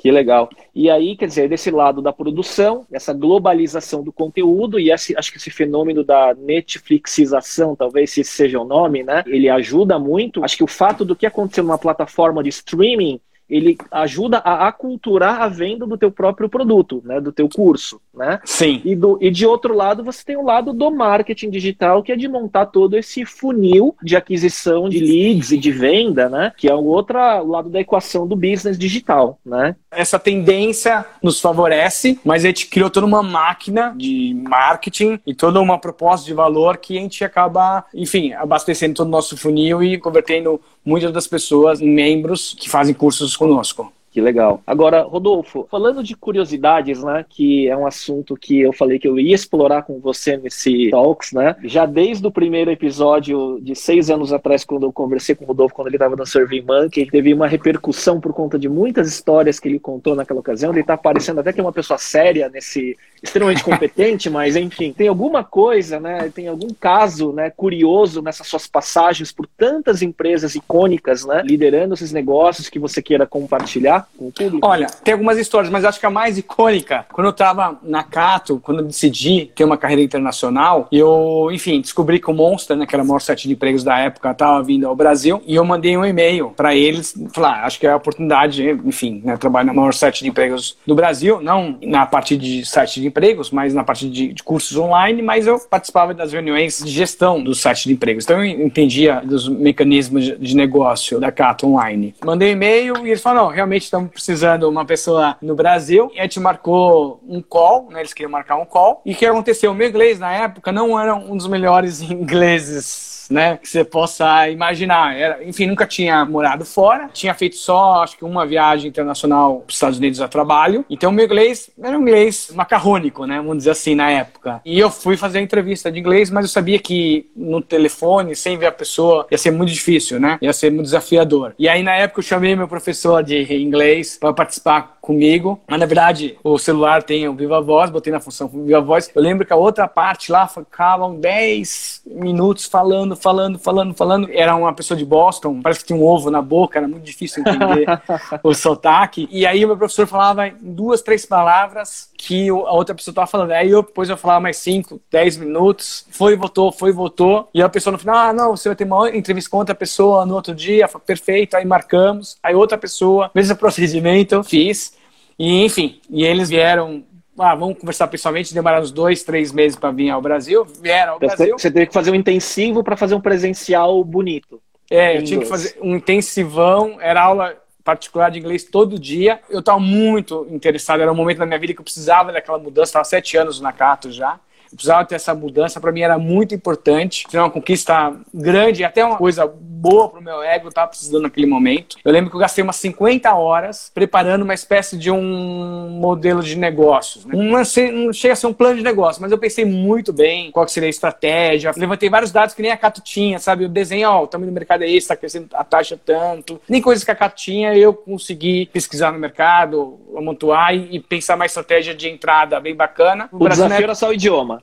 [0.00, 0.48] Que legal.
[0.74, 5.30] E aí, quer dizer, desse lado da produção, essa globalização do conteúdo e esse, acho
[5.30, 9.22] que esse fenômeno da Netflixização, talvez esse seja o nome, né?
[9.26, 10.42] Ele ajuda muito.
[10.42, 15.42] Acho que o fato do que aconteceu numa plataforma de streaming ele ajuda a aculturar
[15.42, 18.38] a venda do teu próprio produto, né, do teu curso, né?
[18.44, 18.82] Sim.
[18.84, 22.16] E, do, e de outro lado, você tem o lado do marketing digital, que é
[22.16, 26.52] de montar todo esse funil de aquisição de leads e de venda, né?
[26.54, 29.74] Que é o outro lado da equação do business digital, né?
[29.90, 35.58] Essa tendência nos favorece, mas a gente criou toda uma máquina de marketing e toda
[35.58, 39.96] uma proposta de valor que a gente acaba, enfim, abastecendo todo o nosso funil e
[39.96, 43.90] convertendo muitas das pessoas em membros que fazem cursos conosco.
[44.10, 44.60] Que legal.
[44.66, 49.20] Agora, Rodolfo, falando de curiosidades, né, que é um assunto que eu falei que eu
[49.20, 54.32] ia explorar com você nesse Talks, né, já desde o primeiro episódio de seis anos
[54.32, 57.46] atrás, quando eu conversei com o Rodolfo, quando ele estava no Survey Monkey, teve uma
[57.46, 61.52] repercussão por conta de muitas histórias que ele contou naquela ocasião, ele está parecendo até
[61.52, 66.48] que é uma pessoa séria nesse, extremamente competente, mas enfim, tem alguma coisa, né, tem
[66.48, 72.68] algum caso, né, curioso nessas suas passagens por tantas empresas icônicas, né, liderando esses negócios
[72.68, 73.99] que você queira compartilhar?
[74.16, 74.66] Com o público?
[74.66, 78.60] Olha, tem algumas histórias, mas acho que a mais icônica, quando eu estava na Cato,
[78.62, 82.94] quando eu decidi ter uma carreira internacional, eu, enfim, descobri que o Monster, né, que
[82.94, 85.96] era o maior site de empregos da época, estava vindo ao Brasil, e eu mandei
[85.96, 89.94] um e-mail para eles, falar, acho que é a oportunidade, enfim, né, trabalhar no maior
[89.94, 94.08] site de empregos do Brasil, não na parte de site de empregos, mas na parte
[94.08, 98.24] de, de cursos online, mas eu participava das reuniões de gestão do site de empregos,
[98.24, 102.14] então eu entendia dos mecanismos de negócio da Cato Online.
[102.24, 106.10] Mandei um e-mail e eles falaram, não, realmente estamos precisando uma pessoa no Brasil.
[106.14, 108.00] E a gente marcou um call, né?
[108.00, 109.02] Eles queriam marcar um call.
[109.04, 109.72] E o que aconteceu?
[109.72, 114.48] O meu inglês na época não era um dos melhores ingleses né, que você possa
[114.48, 115.16] imaginar.
[115.16, 119.68] Era, enfim, nunca tinha morado fora, tinha feito só, acho que uma viagem internacional para
[119.68, 120.84] os Estados Unidos a trabalho.
[120.90, 124.60] Então, meu inglês era um inglês macarrônico, né, vamos dizer assim, na época.
[124.64, 128.58] E eu fui fazer a entrevista de inglês, mas eu sabia que no telefone, sem
[128.58, 131.54] ver a pessoa, ia ser muito difícil, né, ia ser muito desafiador.
[131.58, 135.60] E aí, na época, eu chamei meu professor de inglês para participar comigo.
[135.66, 139.10] Mas, na verdade, o celular tem o Viva Voz, botei na função Viva Voz.
[139.14, 144.28] Eu lembro que a outra parte lá ficavam 10 minutos falando, falando, falando, falando.
[144.32, 147.42] Era uma pessoa de Boston, parece que tinha um ovo na boca, era muito difícil
[147.42, 147.86] entender
[148.42, 149.28] o sotaque.
[149.30, 153.26] E aí o meu professor falava em duas, três palavras que a outra pessoa estava
[153.26, 153.52] falando.
[153.52, 156.06] Aí eu, depois eu falava mais 5, 10 minutos.
[156.10, 157.48] Foi, voltou, foi, voltou.
[157.54, 160.26] E a pessoa no final, ah, não, você vai ter uma entrevista com outra pessoa
[160.26, 160.86] no outro dia.
[161.06, 162.36] Perfeito, aí marcamos.
[162.42, 164.92] Aí outra pessoa, mesmo procedimento, fiz.
[165.38, 167.02] E, enfim, e eles vieram
[167.38, 171.18] ah, vamos conversar pessoalmente, demoraram uns dois, três meses para vir ao Brasil, vieram ao
[171.18, 171.58] Brasil.
[171.58, 174.60] Você teve que fazer um intensivo para fazer um presencial bonito.
[174.90, 179.40] É, eu tinha que fazer um intensivão, era aula particular de inglês todo dia.
[179.48, 182.90] Eu estava muito interessado, era um momento da minha vida que eu precisava daquela mudança,
[182.90, 184.38] estava sete anos na Cato já
[184.74, 187.26] precisava ter essa mudança, para mim era muito importante.
[187.30, 189.46] Foi uma conquista grande, até uma coisa
[189.80, 191.96] boa pro meu ego, eu tava precisando naquele momento.
[192.04, 196.56] Eu lembro que eu gastei umas 50 horas preparando uma espécie de um modelo de
[196.56, 197.24] negócios.
[197.24, 197.34] Né?
[197.34, 197.62] Não,
[198.04, 200.88] não chega a ser um plano de negócio, mas eu pensei muito bem qual seria
[200.88, 201.72] a estratégia.
[201.76, 203.64] Levantei vários dados que nem a Cato tinha, sabe?
[203.64, 206.60] O desenho, ó, o tamanho do mercado é esse, tá crescendo a taxa tanto.
[206.68, 211.36] Nem coisas que a Cato tinha, eu consegui pesquisar no mercado, amontoar e, e pensar
[211.36, 213.28] uma estratégia de entrada bem bacana.
[213.32, 213.82] O, o desafio né?
[213.82, 214.59] era só o idioma.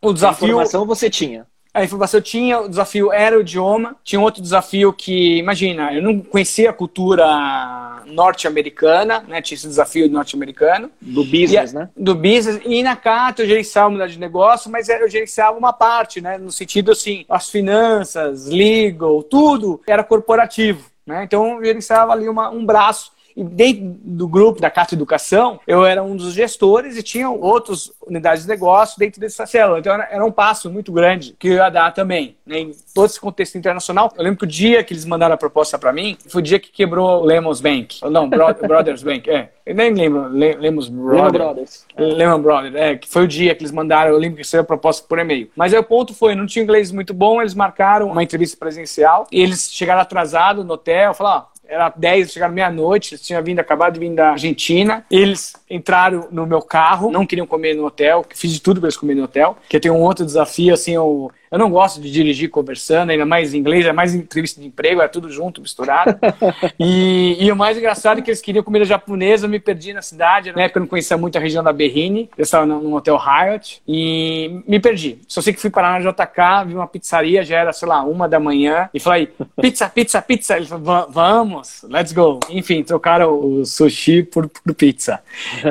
[0.00, 0.46] O desafio.
[0.46, 1.46] A informação você tinha.
[1.76, 3.96] A informação eu tinha, o desafio era o idioma.
[4.02, 9.42] Tinha outro desafio que, imagina, eu não conhecia a cultura norte-americana, né?
[9.42, 10.90] Tinha esse desafio norte-americano.
[11.02, 11.90] Do business, e, né?
[11.94, 12.62] Do business.
[12.64, 16.38] E na Cato eu gerenciava uma de negócio, mas eu gerenciava uma parte, né?
[16.38, 20.82] No sentido assim, as finanças, legal, tudo era corporativo.
[21.06, 21.24] Né?
[21.24, 25.84] Então eu gerenciava ali uma, um braço e dentro do grupo da Cata Educação, eu
[25.84, 29.78] era um dos gestores e tinha outras unidades de negócio dentro dessa célula.
[29.78, 33.20] Então era, um passo muito grande que eu ia dar também, né, em todo esse
[33.20, 34.10] contexto internacional.
[34.16, 36.58] Eu lembro que o dia que eles mandaram a proposta para mim foi o dia
[36.58, 38.00] que quebrou o Lemons Bank.
[38.10, 39.50] Não, Bro Brothers Bank, é.
[39.66, 41.32] Eu nem lembro, Le Lemos Brothers.
[41.32, 41.86] Brothers.
[41.98, 44.64] Lehman Brothers, é, que foi o dia que eles mandaram, eu lembro que saiu a
[44.64, 45.50] proposta por e-mail.
[45.56, 49.26] Mas aí o ponto foi, não tinha inglês muito bom, eles marcaram uma entrevista presencial,
[49.30, 53.58] e eles chegaram atrasados no hotel, falaram, ó, era 10, chegaram meia-noite, eles tinham vindo,
[53.58, 55.04] acabado de vir da Argentina.
[55.10, 58.96] Eles entraram no meu carro, não queriam comer no hotel, fiz de tudo para eles
[58.96, 62.50] comerem no hotel, que tem um outro desafio, assim, eu, eu não gosto de dirigir
[62.50, 66.18] conversando, ainda mais em inglês, é mais entrevista de emprego, é tudo junto, misturado.
[66.78, 70.02] e, e, o mais engraçado é que eles queriam comida japonesa, eu me perdi na
[70.02, 73.16] cidade, na época eu não conhecia muito a região da Berrine, eu estava num hotel
[73.16, 75.18] Hyatt, e me perdi.
[75.26, 78.28] Só sei que fui parar na JK, vi uma pizzaria, já era, sei lá, uma
[78.28, 80.56] da manhã, e falei, pizza, pizza, pizza.
[80.58, 82.38] Ele falou, vamos, let's go.
[82.50, 85.20] Enfim, trocaram o sushi por, por pizza.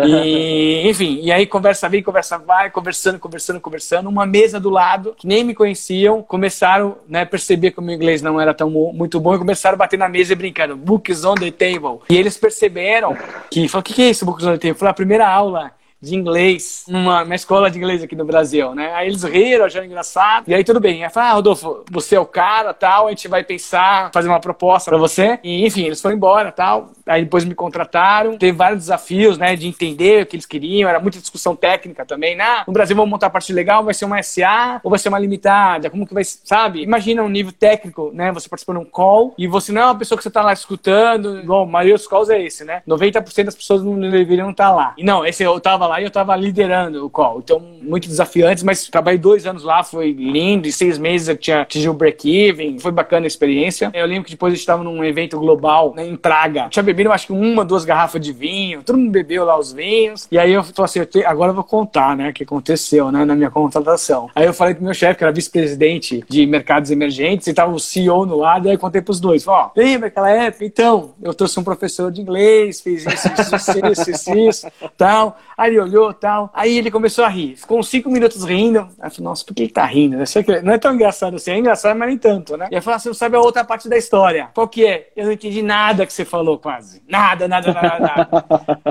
[0.03, 5.13] E, enfim, e aí conversa vem, conversa vai, conversando, conversando, conversando, uma mesa do lado,
[5.15, 8.69] que nem me conhecia conheciam começaram né, perceber que o meu inglês não era tão
[8.69, 11.99] muito bom e começaram a bater na mesa e brincando, books on the table.
[12.09, 13.15] E eles perceberam
[13.51, 14.79] que, falaram, o que, que é isso, books on the table?
[14.79, 18.93] Foi a primeira aula de inglês numa, numa escola de inglês aqui no Brasil, né?
[18.93, 20.45] Aí eles riram, acharam engraçado.
[20.47, 21.03] E aí tudo bem.
[21.03, 24.39] Aí falaram, ah, Rodolfo, você é o cara, tal, a gente vai pensar, fazer uma
[24.39, 25.39] proposta para você.
[25.43, 26.91] E enfim, eles foram embora, tal.
[27.05, 28.37] Aí depois me contrataram.
[28.37, 30.89] Teve vários desafios, né, de entender o que eles queriam.
[30.89, 32.35] Era muita discussão técnica também.
[32.35, 32.63] Né?
[32.67, 35.19] No Brasil vamos montar a parte legal, vai ser uma SA ou vai ser uma
[35.19, 35.89] limitada?
[35.89, 36.81] Como que vai, sabe?
[36.81, 38.31] Imagina um nível técnico, né?
[38.31, 40.53] Você participando de um call e você não é uma pessoa que você tá lá
[40.53, 41.39] escutando.
[41.39, 42.81] Igual a maioria dos calls é esse, né?
[42.87, 44.93] 90% das pessoas não deveriam estar lá.
[44.97, 47.39] E não, esse eu tava lá e eu estava liderando o call.
[47.43, 50.67] Então, muito desafiante, mas trabalhei dois anos lá, foi lindo.
[50.67, 53.91] Em seis meses eu tinha atingido o break-even, foi bacana a experiência.
[53.93, 56.67] Eu lembro que depois a gente estava num evento global né, em Praga.
[56.69, 60.27] Tinha bebido, acho que uma, duas garrafas de vinho, todo mundo bebeu lá os vinhos.
[60.31, 61.23] E aí eu falei assim: eu te...
[61.25, 64.29] agora eu vou contar, né, o que aconteceu, né, na minha contratação.
[64.35, 67.79] Aí eu falei pro meu chefe, que era vice-presidente de mercados emergentes, e tava o
[67.79, 70.65] CEO no lado, aí eu contei pros dois: ó, lembra aquela época?
[70.65, 74.67] Então, eu trouxe um professor de inglês, fiz isso, isso, isso, isso, isso,
[74.97, 75.37] tal.
[75.57, 76.49] Aí ele olhou tal.
[76.53, 77.55] Aí ele começou a rir.
[77.55, 78.79] Ficou uns cinco minutos rindo.
[78.99, 80.17] Aí eu falei, nossa, por que ele tá rindo?
[80.63, 81.51] Não é tão engraçado assim.
[81.51, 82.67] É engraçado, mas nem tanto, né?
[82.71, 84.49] E eu falei, você não sabe a outra parte da história.
[84.53, 85.09] Qual que é?
[85.15, 87.01] Eu não entendi nada que você falou, quase.
[87.07, 88.29] Nada, nada, nada, nada.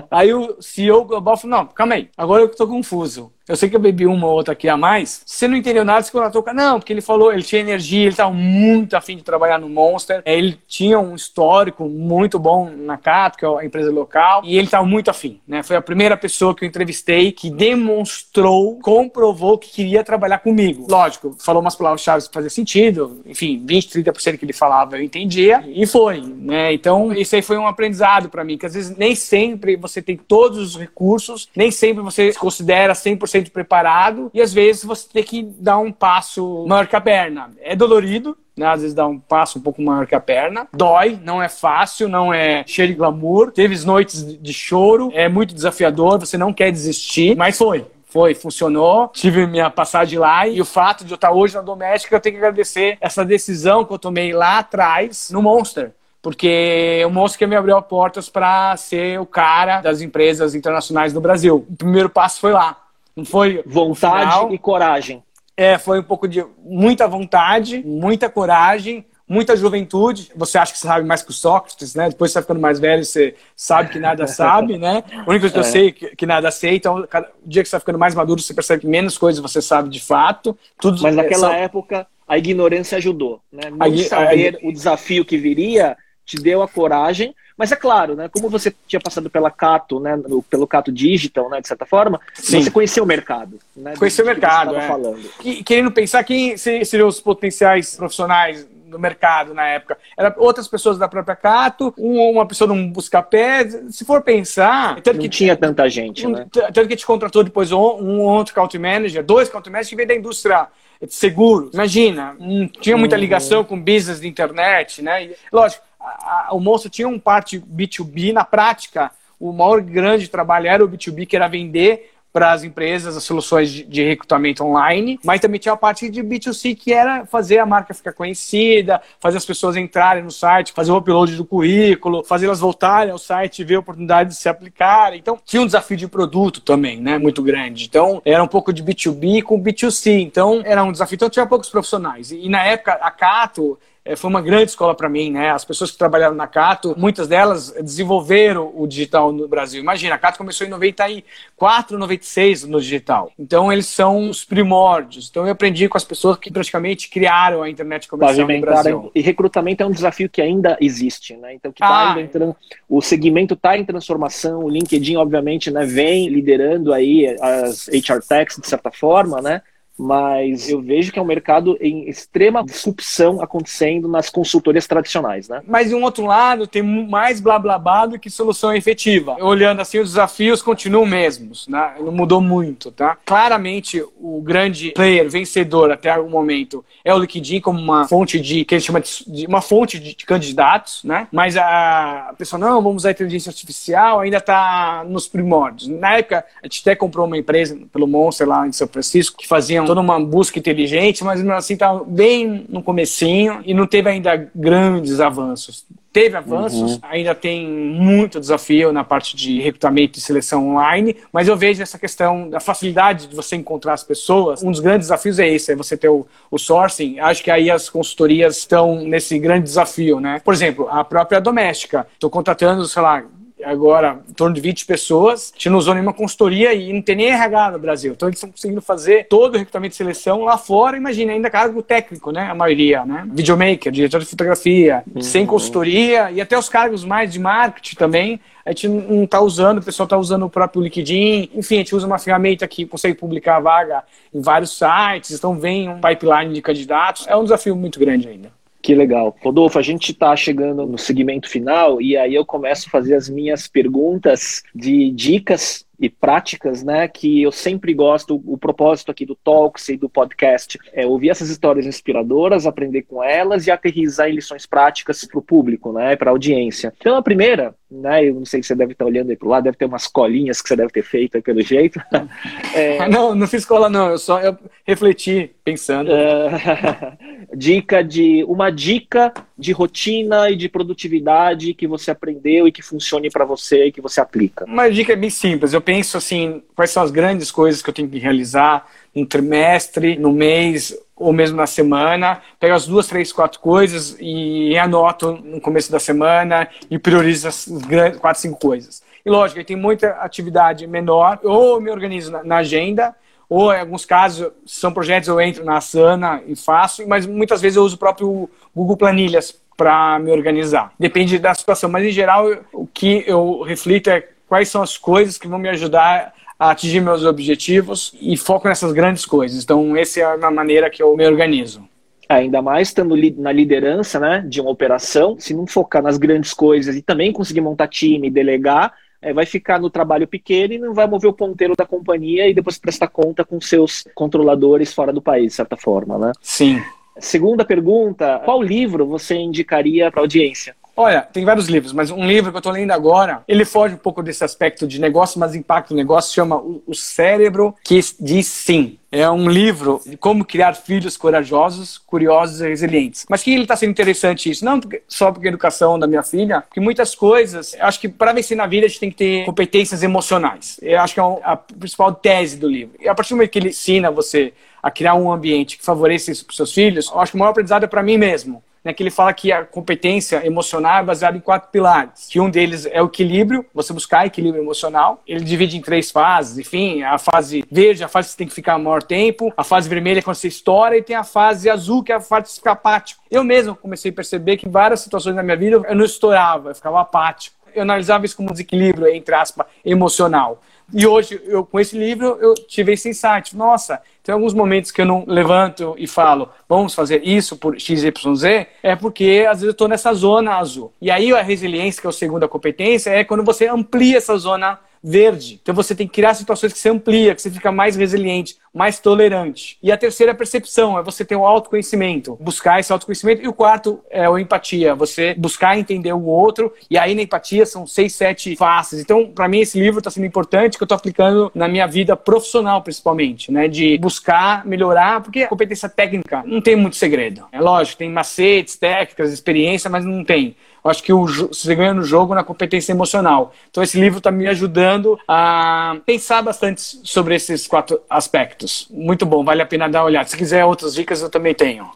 [0.11, 2.11] aí o CEO global falou, não, calma aí.
[2.16, 3.33] Agora eu tô confuso.
[3.46, 5.22] Eu sei que eu bebi uma ou outra aqui a mais.
[5.26, 6.42] Você não entendeu nada, você contratou.
[6.54, 10.22] Não, porque ele falou, ele tinha energia, ele estava muito afim de trabalhar no Monster.
[10.24, 14.57] É, ele tinha um histórico muito bom na Cato, que é a empresa local, e
[14.57, 15.40] ele estava muito afim.
[15.46, 15.62] Né?
[15.62, 20.87] Foi a primeira pessoa que eu entrevistei que demonstrou, comprovou que queria trabalhar comigo.
[20.88, 23.20] Lógico, falou umas palavras-chave que fazia sentido.
[23.26, 25.62] Enfim, 20, 30% que ele falava eu entendia.
[25.66, 26.22] E foi.
[26.22, 26.72] Né?
[26.72, 30.16] Então, isso aí foi um aprendizado para mim, que às vezes nem sempre você tem
[30.16, 35.09] todos os recursos, nem sempre você se considera 100% 100% preparado e às vezes você
[35.12, 37.51] tem que dar um passo maior que a perna.
[37.61, 38.66] É dolorido, né?
[38.66, 40.68] Às vezes dá um passo um pouco maior que a perna.
[40.73, 43.51] Dói, não é fácil, não é cheio de glamour.
[43.53, 47.87] Teve noites de choro, é muito desafiador, você não quer desistir, mas foi.
[48.05, 49.09] Foi, funcionou.
[49.09, 52.37] Tive minha passagem lá e o fato de eu estar hoje na doméstica, eu tenho
[52.37, 55.92] que agradecer essa decisão que eu tomei lá atrás no Monster
[56.25, 61.66] porque o Monster me abriu portas para ser o cara das empresas internacionais do Brasil.
[61.68, 62.84] O primeiro passo foi lá.
[63.16, 64.53] Não foi vontade final.
[64.53, 65.22] e coragem.
[65.57, 70.33] É, foi um pouco de muita vontade, muita coragem, muita juventude.
[70.35, 72.09] Você acha que você sabe mais que o Sócrates, né?
[72.09, 75.05] Depois você vai ficando mais velho, você sabe que nada sabe, né?
[75.12, 75.61] A única coisa que é.
[75.61, 76.77] eu sei é que, que nada sei.
[76.77, 79.40] Então, cada, o dia que você vai ficando mais maduro, você percebe que menos coisas
[79.40, 80.57] você sabe de fato.
[80.81, 83.70] Tudo, Mas naquela é, época, a ignorância ajudou, né?
[83.70, 88.16] Não a, saber a, o desafio que viria te deu a coragem, mas é claro,
[88.16, 91.87] né, como você tinha passado pela Cato, né, no, pelo Cato Digital, né, de certa
[91.87, 92.62] forma, Sim.
[92.62, 93.58] você conheceu o mercado.
[93.76, 94.88] Né, conheceu o mercado, é.
[94.88, 95.30] falando.
[95.44, 99.98] E, querendo pensar quem seriam os potenciais profissionais do mercado na época.
[100.16, 103.68] Era outras pessoas da própria Cato, uma pessoa num busca-pé.
[103.90, 104.94] Se for pensar.
[105.02, 106.46] Tanto não que tinha tanta gente, um, né?
[106.50, 110.08] Tanto que te contratou depois um, um outro country manager, dois country managers que veio
[110.08, 110.68] da indústria
[111.02, 111.70] de seguro.
[111.74, 113.20] Imagina, não tinha muita uhum.
[113.20, 115.24] ligação com business de internet, né?
[115.24, 120.28] E, lógico, a, a, o monstro tinha um parte B2B, na prática, o maior grande
[120.28, 124.64] trabalho era o B2B, que era vender para as empresas as soluções de, de, recrutamento
[124.64, 129.00] online, mas também tinha a parte de B2C que era fazer a marca ficar conhecida,
[129.20, 133.18] fazer as pessoas entrarem no site, fazer o upload do currículo, fazer elas voltarem ao
[133.18, 135.14] site e ver a oportunidade de se aplicar.
[135.14, 137.84] Então, tinha um desafio de produto também, né, muito grande.
[137.84, 140.18] Então, era um pouco de B2B com B2C.
[140.18, 141.14] Então, era um desafio.
[141.14, 142.32] Então, tinha poucos profissionais.
[142.32, 143.78] E, na época, a Cato
[144.16, 145.50] foi uma grande escola para mim, né?
[145.50, 149.80] As pessoas que trabalharam na Cato, muitas delas desenvolveram o digital no Brasil.
[149.80, 153.32] Imagina, a Cato começou em 94, 96 no digital.
[153.38, 155.28] Então eles são os primórdios.
[155.30, 159.10] Então eu aprendi com as pessoas que praticamente criaram a internet comercial no Brasil.
[159.14, 161.54] E recrutamento é um desafio que ainda existe, né?
[161.54, 162.54] Então que tá ah, entrando,
[162.86, 168.58] o segmento está em transformação, o LinkedIn obviamente, né, vem liderando aí as HR techs
[168.60, 169.62] de certa forma, né?
[169.98, 175.62] Mas eu vejo que é um mercado em extrema disrupção acontecendo nas consultorias tradicionais, né?
[175.66, 179.37] Mas de um outro lado, tem mais blá blá blá do que solução efetiva.
[179.40, 181.94] Olhando assim, os desafios continuam mesmos, né?
[182.00, 183.16] Não mudou muito, tá?
[183.24, 188.64] Claramente, o grande player vencedor até o momento é o LinkedIn como uma fonte de,
[188.64, 191.28] que ele chama de uma fonte de candidatos, né?
[191.30, 195.88] Mas a pessoa, não, vamos usar a inteligência artificial, ainda está nos primórdios.
[195.88, 199.46] Na época, a gente até comprou uma empresa pelo Monster lá em São Francisco que
[199.46, 204.51] fazia toda uma busca inteligente, mas assim tá bem no comecinho e não teve ainda
[204.55, 205.85] grandes avanços.
[206.12, 206.99] Teve avanços, uhum.
[207.03, 211.99] ainda tem muito desafio na parte de recrutamento e seleção online, mas eu vejo essa
[211.99, 214.62] questão da facilidade de você encontrar as pessoas.
[214.62, 217.18] Um dos grandes desafios é esse, é você ter o, o sourcing.
[217.18, 220.40] Acho que aí as consultorias estão nesse grande desafio, né?
[220.44, 222.07] Por exemplo, a própria doméstica.
[222.14, 223.25] Estou contratando, sei lá,
[223.64, 225.53] agora em torno de 20 pessoas.
[225.53, 228.12] A gente não usou nenhuma consultoria e não tem nem RH no Brasil.
[228.12, 230.96] Então eles estão conseguindo fazer todo o recrutamento de seleção lá fora.
[230.96, 232.50] Imagina, ainda cargo técnico, né?
[232.50, 233.27] A maioria, né?
[233.33, 235.20] Videomaker, diretor de fotografia, uhum.
[235.20, 238.40] sem consultoria e até os cargos mais de marketing também.
[238.64, 241.50] A gente não está usando, o pessoal está usando o próprio LinkedIn.
[241.55, 245.33] Enfim, a gente usa uma ferramenta que consegue publicar a vaga em vários sites.
[245.33, 247.27] Então vem um pipeline de candidatos.
[247.27, 248.50] É um desafio muito grande ainda.
[248.85, 249.35] Que legal.
[249.42, 253.31] Rodolfo, a gente está chegando no segmento final e aí eu começo a fazer as
[253.31, 259.35] minhas perguntas de dicas e práticas, né, que eu sempre gosto, o propósito aqui do
[259.35, 264.35] Talks e do podcast é ouvir essas histórias inspiradoras, aprender com elas e aterrizar em
[264.35, 266.92] lições práticas para o público, né, para a audiência.
[266.99, 269.61] Então, a primeira, né, eu não sei se você deve estar olhando aí para lá,
[269.61, 272.01] deve ter umas colinhas que você deve ter feito aí pelo jeito.
[272.75, 273.09] é...
[273.14, 276.11] Não, não fiz cola não, eu só eu refleti pensando.
[276.12, 277.16] É...
[277.57, 283.31] dica de, uma dica de rotina e de produtividade que você aprendeu e que funcione
[283.31, 284.64] para você e que você aplica.
[284.66, 287.94] Uma dica é bem simples, eu penso assim, quais são as grandes coisas que eu
[287.94, 293.33] tenho que realizar no trimestre, no mês ou mesmo na semana, pego as duas, três,
[293.33, 299.03] quatro coisas e anoto no começo da semana e priorizo as grandes, quatro, cinco coisas.
[299.24, 303.14] E lógico, tem muita atividade menor, ou me organizo na, na agenda,
[303.54, 307.76] ou em alguns casos são projetos eu entro na Asana e faço, mas muitas vezes
[307.76, 310.92] eu uso o próprio Google Planilhas para me organizar.
[310.98, 315.38] Depende da situação, mas em geral o que eu reflito é quais são as coisas
[315.38, 319.62] que vão me ajudar a atingir meus objetivos e foco nessas grandes coisas.
[319.62, 321.88] Então, essa é a maneira que eu me organizo.
[322.28, 326.52] É, ainda mais estando na liderança né, de uma operação, se não focar nas grandes
[326.52, 328.92] coisas e também conseguir montar time, delegar,
[329.24, 332.52] é, vai ficar no trabalho pequeno e não vai mover o ponteiro da companhia e
[332.52, 336.32] depois prestar conta com seus controladores fora do país, de certa forma, né?
[336.42, 336.80] Sim.
[337.18, 340.76] Segunda pergunta, qual livro você indicaria para a audiência?
[340.96, 343.98] Olha, tem vários livros, mas um livro que eu estou lendo agora, ele foge um
[343.98, 348.98] pouco desse aspecto de negócio, mas impacto no negócio, chama O Cérebro que Diz Sim.
[349.11, 353.24] É um livro de como criar filhos corajosos, curiosos e resilientes.
[353.28, 354.64] Mas que ele está sendo interessante isso?
[354.64, 358.57] Não só porque a educação da minha filha, porque muitas coisas, acho que para vencer
[358.57, 360.80] na vida a gente tem que ter competências emocionais.
[360.83, 362.96] Eu acho que é a principal tese do livro.
[363.00, 364.52] E a partir do momento que ele ensina você
[364.83, 367.52] a criar um ambiente que favoreça isso para seus filhos, eu acho que o maior
[367.52, 371.37] aprendizado é para mim mesmo né, que ele fala que a competência emocional é baseada
[371.37, 375.22] em quatro pilares, que um deles é o equilíbrio, você buscar equilíbrio emocional.
[375.26, 378.55] Ele divide em três fases, enfim, a fase verde, a fase que você tem que
[378.55, 382.03] ficar maior tempo, a fase vermelha é quando você estoura e tem a fase azul,
[382.03, 383.22] que é a fase de ficar apático.
[383.30, 386.70] Eu mesmo comecei a perceber que em várias situações da minha vida eu não estourava,
[386.70, 387.57] eu ficava apático.
[387.74, 390.61] Eu analisava isso como um desequilíbrio, entre aspas, emocional.
[390.93, 393.57] E hoje, eu, com esse livro, eu tive esse insight.
[393.57, 398.66] Nossa, tem alguns momentos que eu não levanto e falo, vamos fazer isso por XYZ,
[398.82, 400.93] é porque às vezes eu estou nessa zona azul.
[401.01, 404.78] E aí a resiliência, que é a segunda competência, é quando você amplia essa zona
[405.05, 405.61] verde.
[405.62, 408.98] Então você tem que criar situações que você amplia, que você fica mais resiliente, mais
[408.98, 409.76] tolerante.
[409.82, 413.42] E a terceira é a percepção, é você ter o autoconhecimento, buscar esse autoconhecimento.
[413.42, 416.72] E o quarto é a empatia, você buscar entender o outro.
[416.90, 419.00] E aí na empatia são seis, sete faces.
[419.00, 422.16] Então, para mim, esse livro está sendo importante, que eu estou aplicando na minha vida
[422.16, 423.68] profissional, principalmente, né?
[423.68, 427.44] De buscar melhorar, porque a competência técnica não tem muito segredo.
[427.52, 430.57] É lógico, tem macetes, técnicas, experiência, mas não tem.
[430.85, 433.55] Acho que o, você ganha no jogo na competência emocional.
[433.70, 438.87] Então esse livro está me ajudando a pensar bastante sobre esses quatro aspectos.
[438.91, 440.28] Muito bom, vale a pena dar uma olhada.
[440.28, 441.91] Se quiser outras dicas, eu também tenho.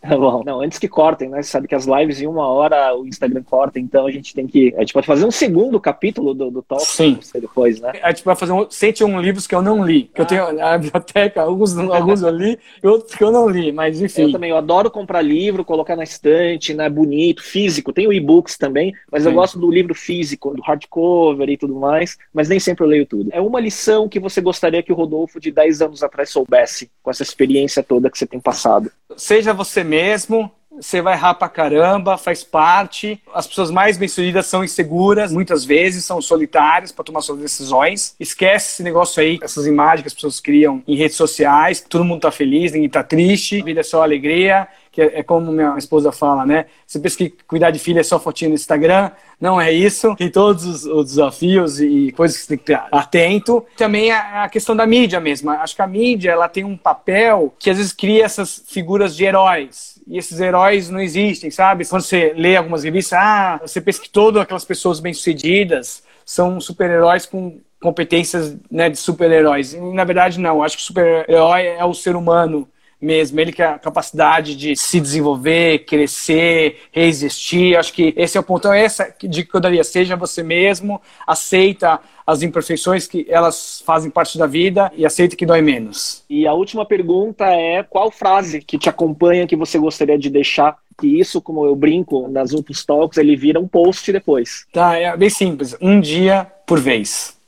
[0.00, 0.44] Tá bom.
[0.44, 1.42] Não, antes que cortem, né?
[1.42, 4.46] Você sabe que as lives em uma hora o Instagram corta, então a gente tem
[4.46, 4.72] que.
[4.76, 7.18] A gente pode fazer um segundo capítulo do, do Talk Sim.
[7.34, 7.92] depois, né?
[8.02, 10.04] A gente vai fazer um, 101 livros que eu não li.
[10.14, 10.22] Que ah.
[10.22, 14.00] eu tenho na biblioteca, alguns, alguns eu li e outros que eu não li, mas
[14.00, 14.22] enfim.
[14.22, 16.88] Eu também, eu adoro comprar livro, colocar na estante, né?
[16.88, 17.92] Bonito, físico.
[17.92, 19.30] Tem o e-books também, mas Sim.
[19.30, 23.06] eu gosto do livro físico, do hardcover e tudo mais, mas nem sempre eu leio
[23.06, 23.30] tudo.
[23.32, 27.10] É uma lição que você gostaria que o Rodolfo de 10 anos atrás soubesse, com
[27.10, 28.90] essa experiência toda que você tem passado.
[29.16, 30.50] Seja você mesmo,
[30.80, 33.20] você vai errar pra caramba, faz parte.
[33.34, 38.14] As pessoas mais bem-sucedidas são inseguras, muitas vezes são solitárias para tomar suas decisões.
[38.20, 42.20] Esquece esse negócio aí, essas imagens que as pessoas criam em redes sociais, todo mundo
[42.20, 44.68] tá feliz, ninguém tá triste, a vida é só alegria
[44.98, 46.66] que é, é, como minha esposa fala, né?
[46.84, 50.16] Você pensa que cuidar de filho é só fotinho no Instagram, não é isso.
[50.16, 53.64] Tem todos os, os desafios e coisas que você tem que ter atento.
[53.76, 55.50] Também a, a, questão da mídia mesmo.
[55.50, 59.24] Acho que a mídia ela tem um papel que às vezes cria essas figuras de
[59.24, 60.00] heróis.
[60.04, 61.86] E esses heróis não existem, sabe?
[61.86, 67.24] Quando você lê algumas revistas, ah, você pensa que todas aquelas pessoas bem-sucedidas são super-heróis
[67.24, 69.74] com competências né, de super-heróis.
[69.74, 70.60] Na verdade, não.
[70.60, 72.66] Acho que super-herói é o ser humano
[73.00, 77.76] mesmo, ele que a capacidade de se desenvolver, crescer, resistir.
[77.76, 78.60] Acho que esse é o ponto.
[78.60, 84.10] Então, essa dica que eu daria: seja você mesmo, aceita as imperfeições que elas fazem
[84.10, 86.24] parte da vida e aceita que dói menos.
[86.28, 90.76] E a última pergunta é: qual frase que te acompanha que você gostaria de deixar?
[91.00, 94.66] Que isso, como eu brinco nas outros talks, ele vira um post depois.
[94.72, 95.76] Tá, é bem simples.
[95.80, 97.38] Um dia por vez.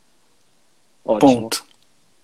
[1.05, 1.42] Ótimo.
[1.42, 1.69] Ponto.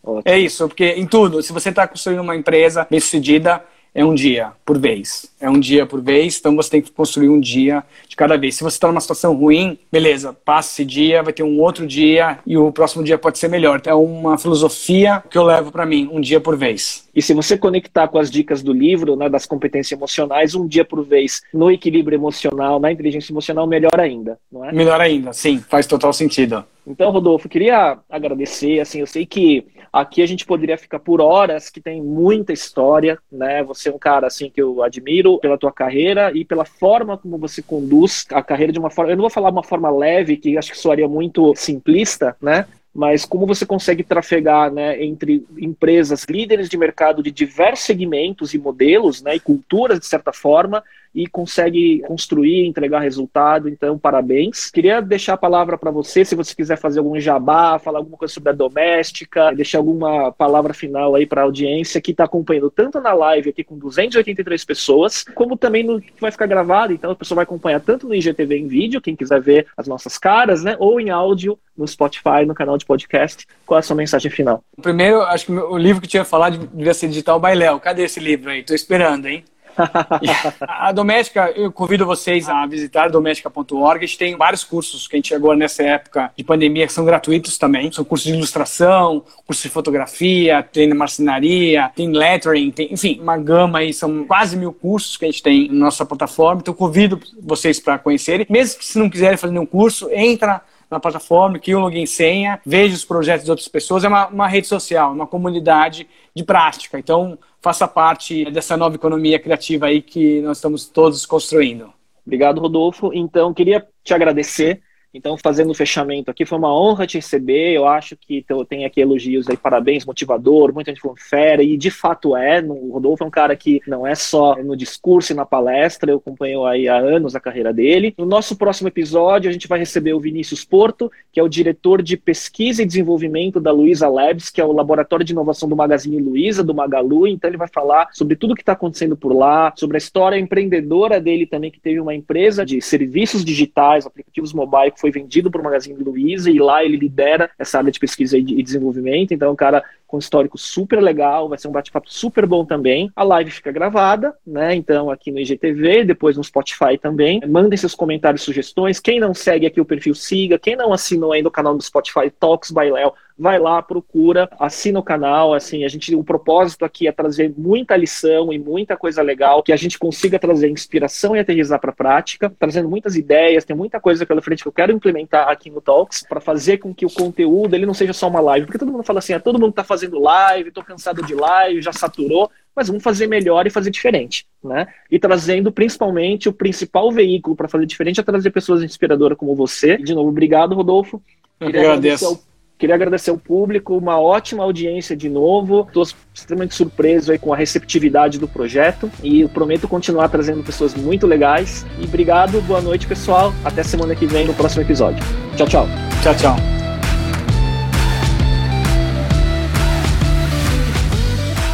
[0.07, 0.23] Ótimo.
[0.25, 3.63] É isso, porque em tudo, se você está construindo uma empresa bem sucedida,
[3.97, 5.33] é um dia por vez.
[5.41, 8.55] É um dia por vez, então você tem que construir um dia de cada vez.
[8.55, 12.39] Se você está numa situação ruim, beleza, passa esse dia, vai ter um outro dia
[12.47, 13.81] e o próximo dia pode ser melhor.
[13.87, 17.09] É uma filosofia que eu levo para mim, um dia por vez.
[17.15, 20.85] E se você conectar com as dicas do livro, né, das competências emocionais, um dia
[20.85, 24.73] por vez, no equilíbrio emocional, na inteligência emocional, melhor ainda, não é?
[24.73, 26.63] Melhor ainda, sim, faz total sentido.
[26.87, 29.67] Então, Rodolfo, queria agradecer, assim, eu sei que
[29.97, 33.65] Aqui a gente poderia ficar por horas, que tem muita história, né?
[33.65, 37.39] Você é um cara assim que eu admiro pela tua carreira e pela forma como
[37.39, 39.13] você conduz a carreira de uma forma.
[39.13, 42.67] Eu não vou falar uma forma leve, que acho que soaria muito simplista, né?
[42.95, 48.59] Mas como você consegue trafegar né, entre empresas líderes de mercado de diversos segmentos e
[48.59, 50.85] modelos né, e culturas, de certa forma,
[51.15, 53.69] e consegue construir, entregar resultado.
[53.69, 54.71] Então, parabéns.
[54.71, 58.33] Queria deixar a palavra para você, se você quiser fazer algum jabá, falar alguma coisa
[58.33, 63.01] sobre a doméstica, deixar alguma palavra final aí para a audiência que está acompanhando tanto
[63.01, 66.93] na live aqui com 283 pessoas, como também no que vai ficar gravado.
[66.93, 70.19] Então, a pessoa vai acompanhar tanto no IGTV em vídeo, quem quiser ver as nossas
[70.19, 73.47] caras, né, ou em áudio no Spotify, no canal de podcast.
[73.67, 74.63] Qual é a sua mensagem final?
[74.81, 77.79] Primeiro, acho que o livro que tinha falado devia ser Digital Bailéu.
[77.79, 78.61] Cadê esse livro aí?
[78.61, 79.45] Estou esperando, hein?
[80.61, 84.05] a Doméstica, eu convido vocês a visitar doméstica.org.
[84.05, 87.05] A gente tem vários cursos que a gente chegou nessa época de pandemia que são
[87.05, 87.91] gratuitos também.
[87.93, 93.79] São cursos de ilustração, cursos de fotografia, tem marcenaria, tem lettering, tem, enfim, uma gama
[93.79, 93.93] aí.
[93.93, 96.61] São quase mil cursos que a gente tem na nossa plataforma.
[96.61, 98.47] Então, convido vocês para conhecerem.
[98.49, 102.61] Mesmo que se não quiserem fazer nenhum curso, entra na plataforma, cria um login senha,
[102.65, 104.05] veja os projetos de outras pessoas.
[104.05, 106.99] É uma, uma rede social, uma comunidade de prática.
[106.99, 111.93] Então, faça parte dessa nova economia criativa aí que nós estamos todos construindo.
[112.25, 113.11] Obrigado, Rodolfo.
[113.13, 114.83] Então, queria te agradecer
[115.15, 117.73] Então, fazendo o fechamento aqui, foi uma honra te receber.
[117.73, 121.91] Eu acho que tem aqui elogios aí, parabéns, motivador, muita gente falou fera, e de
[121.91, 122.61] fato é.
[122.61, 126.19] O Rodolfo é um cara que não é só no discurso e na palestra, eu
[126.19, 128.15] acompanho aí há anos a carreira dele.
[128.19, 132.03] No nosso próximo episódio, a gente vai receber o Vinícius Porto, que é o diretor
[132.03, 136.21] de pesquisa e desenvolvimento da Luiza Labs, que é o laboratório de inovação do Magazine
[136.21, 137.27] Luiza, do Magalu.
[137.27, 141.21] Então, ele vai falar sobre tudo que está acontecendo por lá, sobre a história empreendedora
[141.21, 145.61] dele também, que teve uma empresa de serviços digitais, aplicativos mobile, que foi vendido para
[145.61, 149.33] o Magazine Luiza, e lá ele lidera essa área de pesquisa e desenvolvimento.
[149.33, 153.11] Então, é um cara com histórico super legal, vai ser um bate-papo super bom também.
[153.17, 154.75] A live fica gravada, né?
[154.75, 157.41] Então, aqui no IGTV, depois no Spotify também.
[157.47, 159.01] Mandem seus comentários, sugestões.
[159.01, 160.59] Quem não segue aqui o perfil, siga.
[160.59, 164.99] Quem não assinou ainda o canal do Spotify Talks by Léo, vai lá, procura, assina
[164.99, 169.21] o canal, assim, a gente, o propósito aqui é trazer muita lição e muita coisa
[169.23, 173.65] legal, que a gente consiga trazer inspiração e aterrizar para a prática, trazendo muitas ideias,
[173.65, 176.95] tem muita coisa pela frente que eu quero implementar aqui no Talks, para fazer com
[176.95, 179.41] que o conteúdo, ele não seja só uma live, porque todo mundo fala assim, ah,
[179.41, 183.67] todo mundo está fazendo live, tô cansado de live, já saturou, mas vamos fazer melhor
[183.67, 184.87] e fazer diferente, né?
[185.11, 189.95] E trazendo principalmente o principal veículo para fazer diferente é trazer pessoas inspiradoras como você.
[189.95, 191.23] E, de novo, obrigado, Rodolfo.
[191.59, 192.45] Eu agradeço.
[192.79, 195.87] Queria agradecer ao público, uma ótima audiência de novo.
[195.87, 196.03] Estou
[196.35, 201.27] extremamente surpreso aí com a receptividade do projeto e eu prometo continuar trazendo pessoas muito
[201.27, 201.87] legais.
[201.99, 203.55] E obrigado, boa noite, pessoal.
[203.65, 205.25] Até semana que vem no próximo episódio.
[205.57, 205.89] Tchau, tchau.
[206.23, 206.57] Tchau, tchau.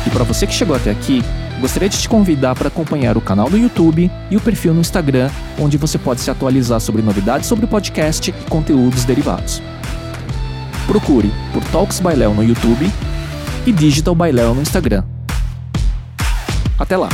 [0.07, 1.21] E para você que chegou até aqui,
[1.61, 5.29] gostaria de te convidar para acompanhar o canal do YouTube e o perfil no Instagram,
[5.59, 9.61] onde você pode se atualizar sobre novidades sobre o podcast e conteúdos derivados
[10.87, 12.91] procure por Talks by no YouTube
[13.67, 15.05] e Digital by no Instagram.
[16.79, 17.09] Até lá!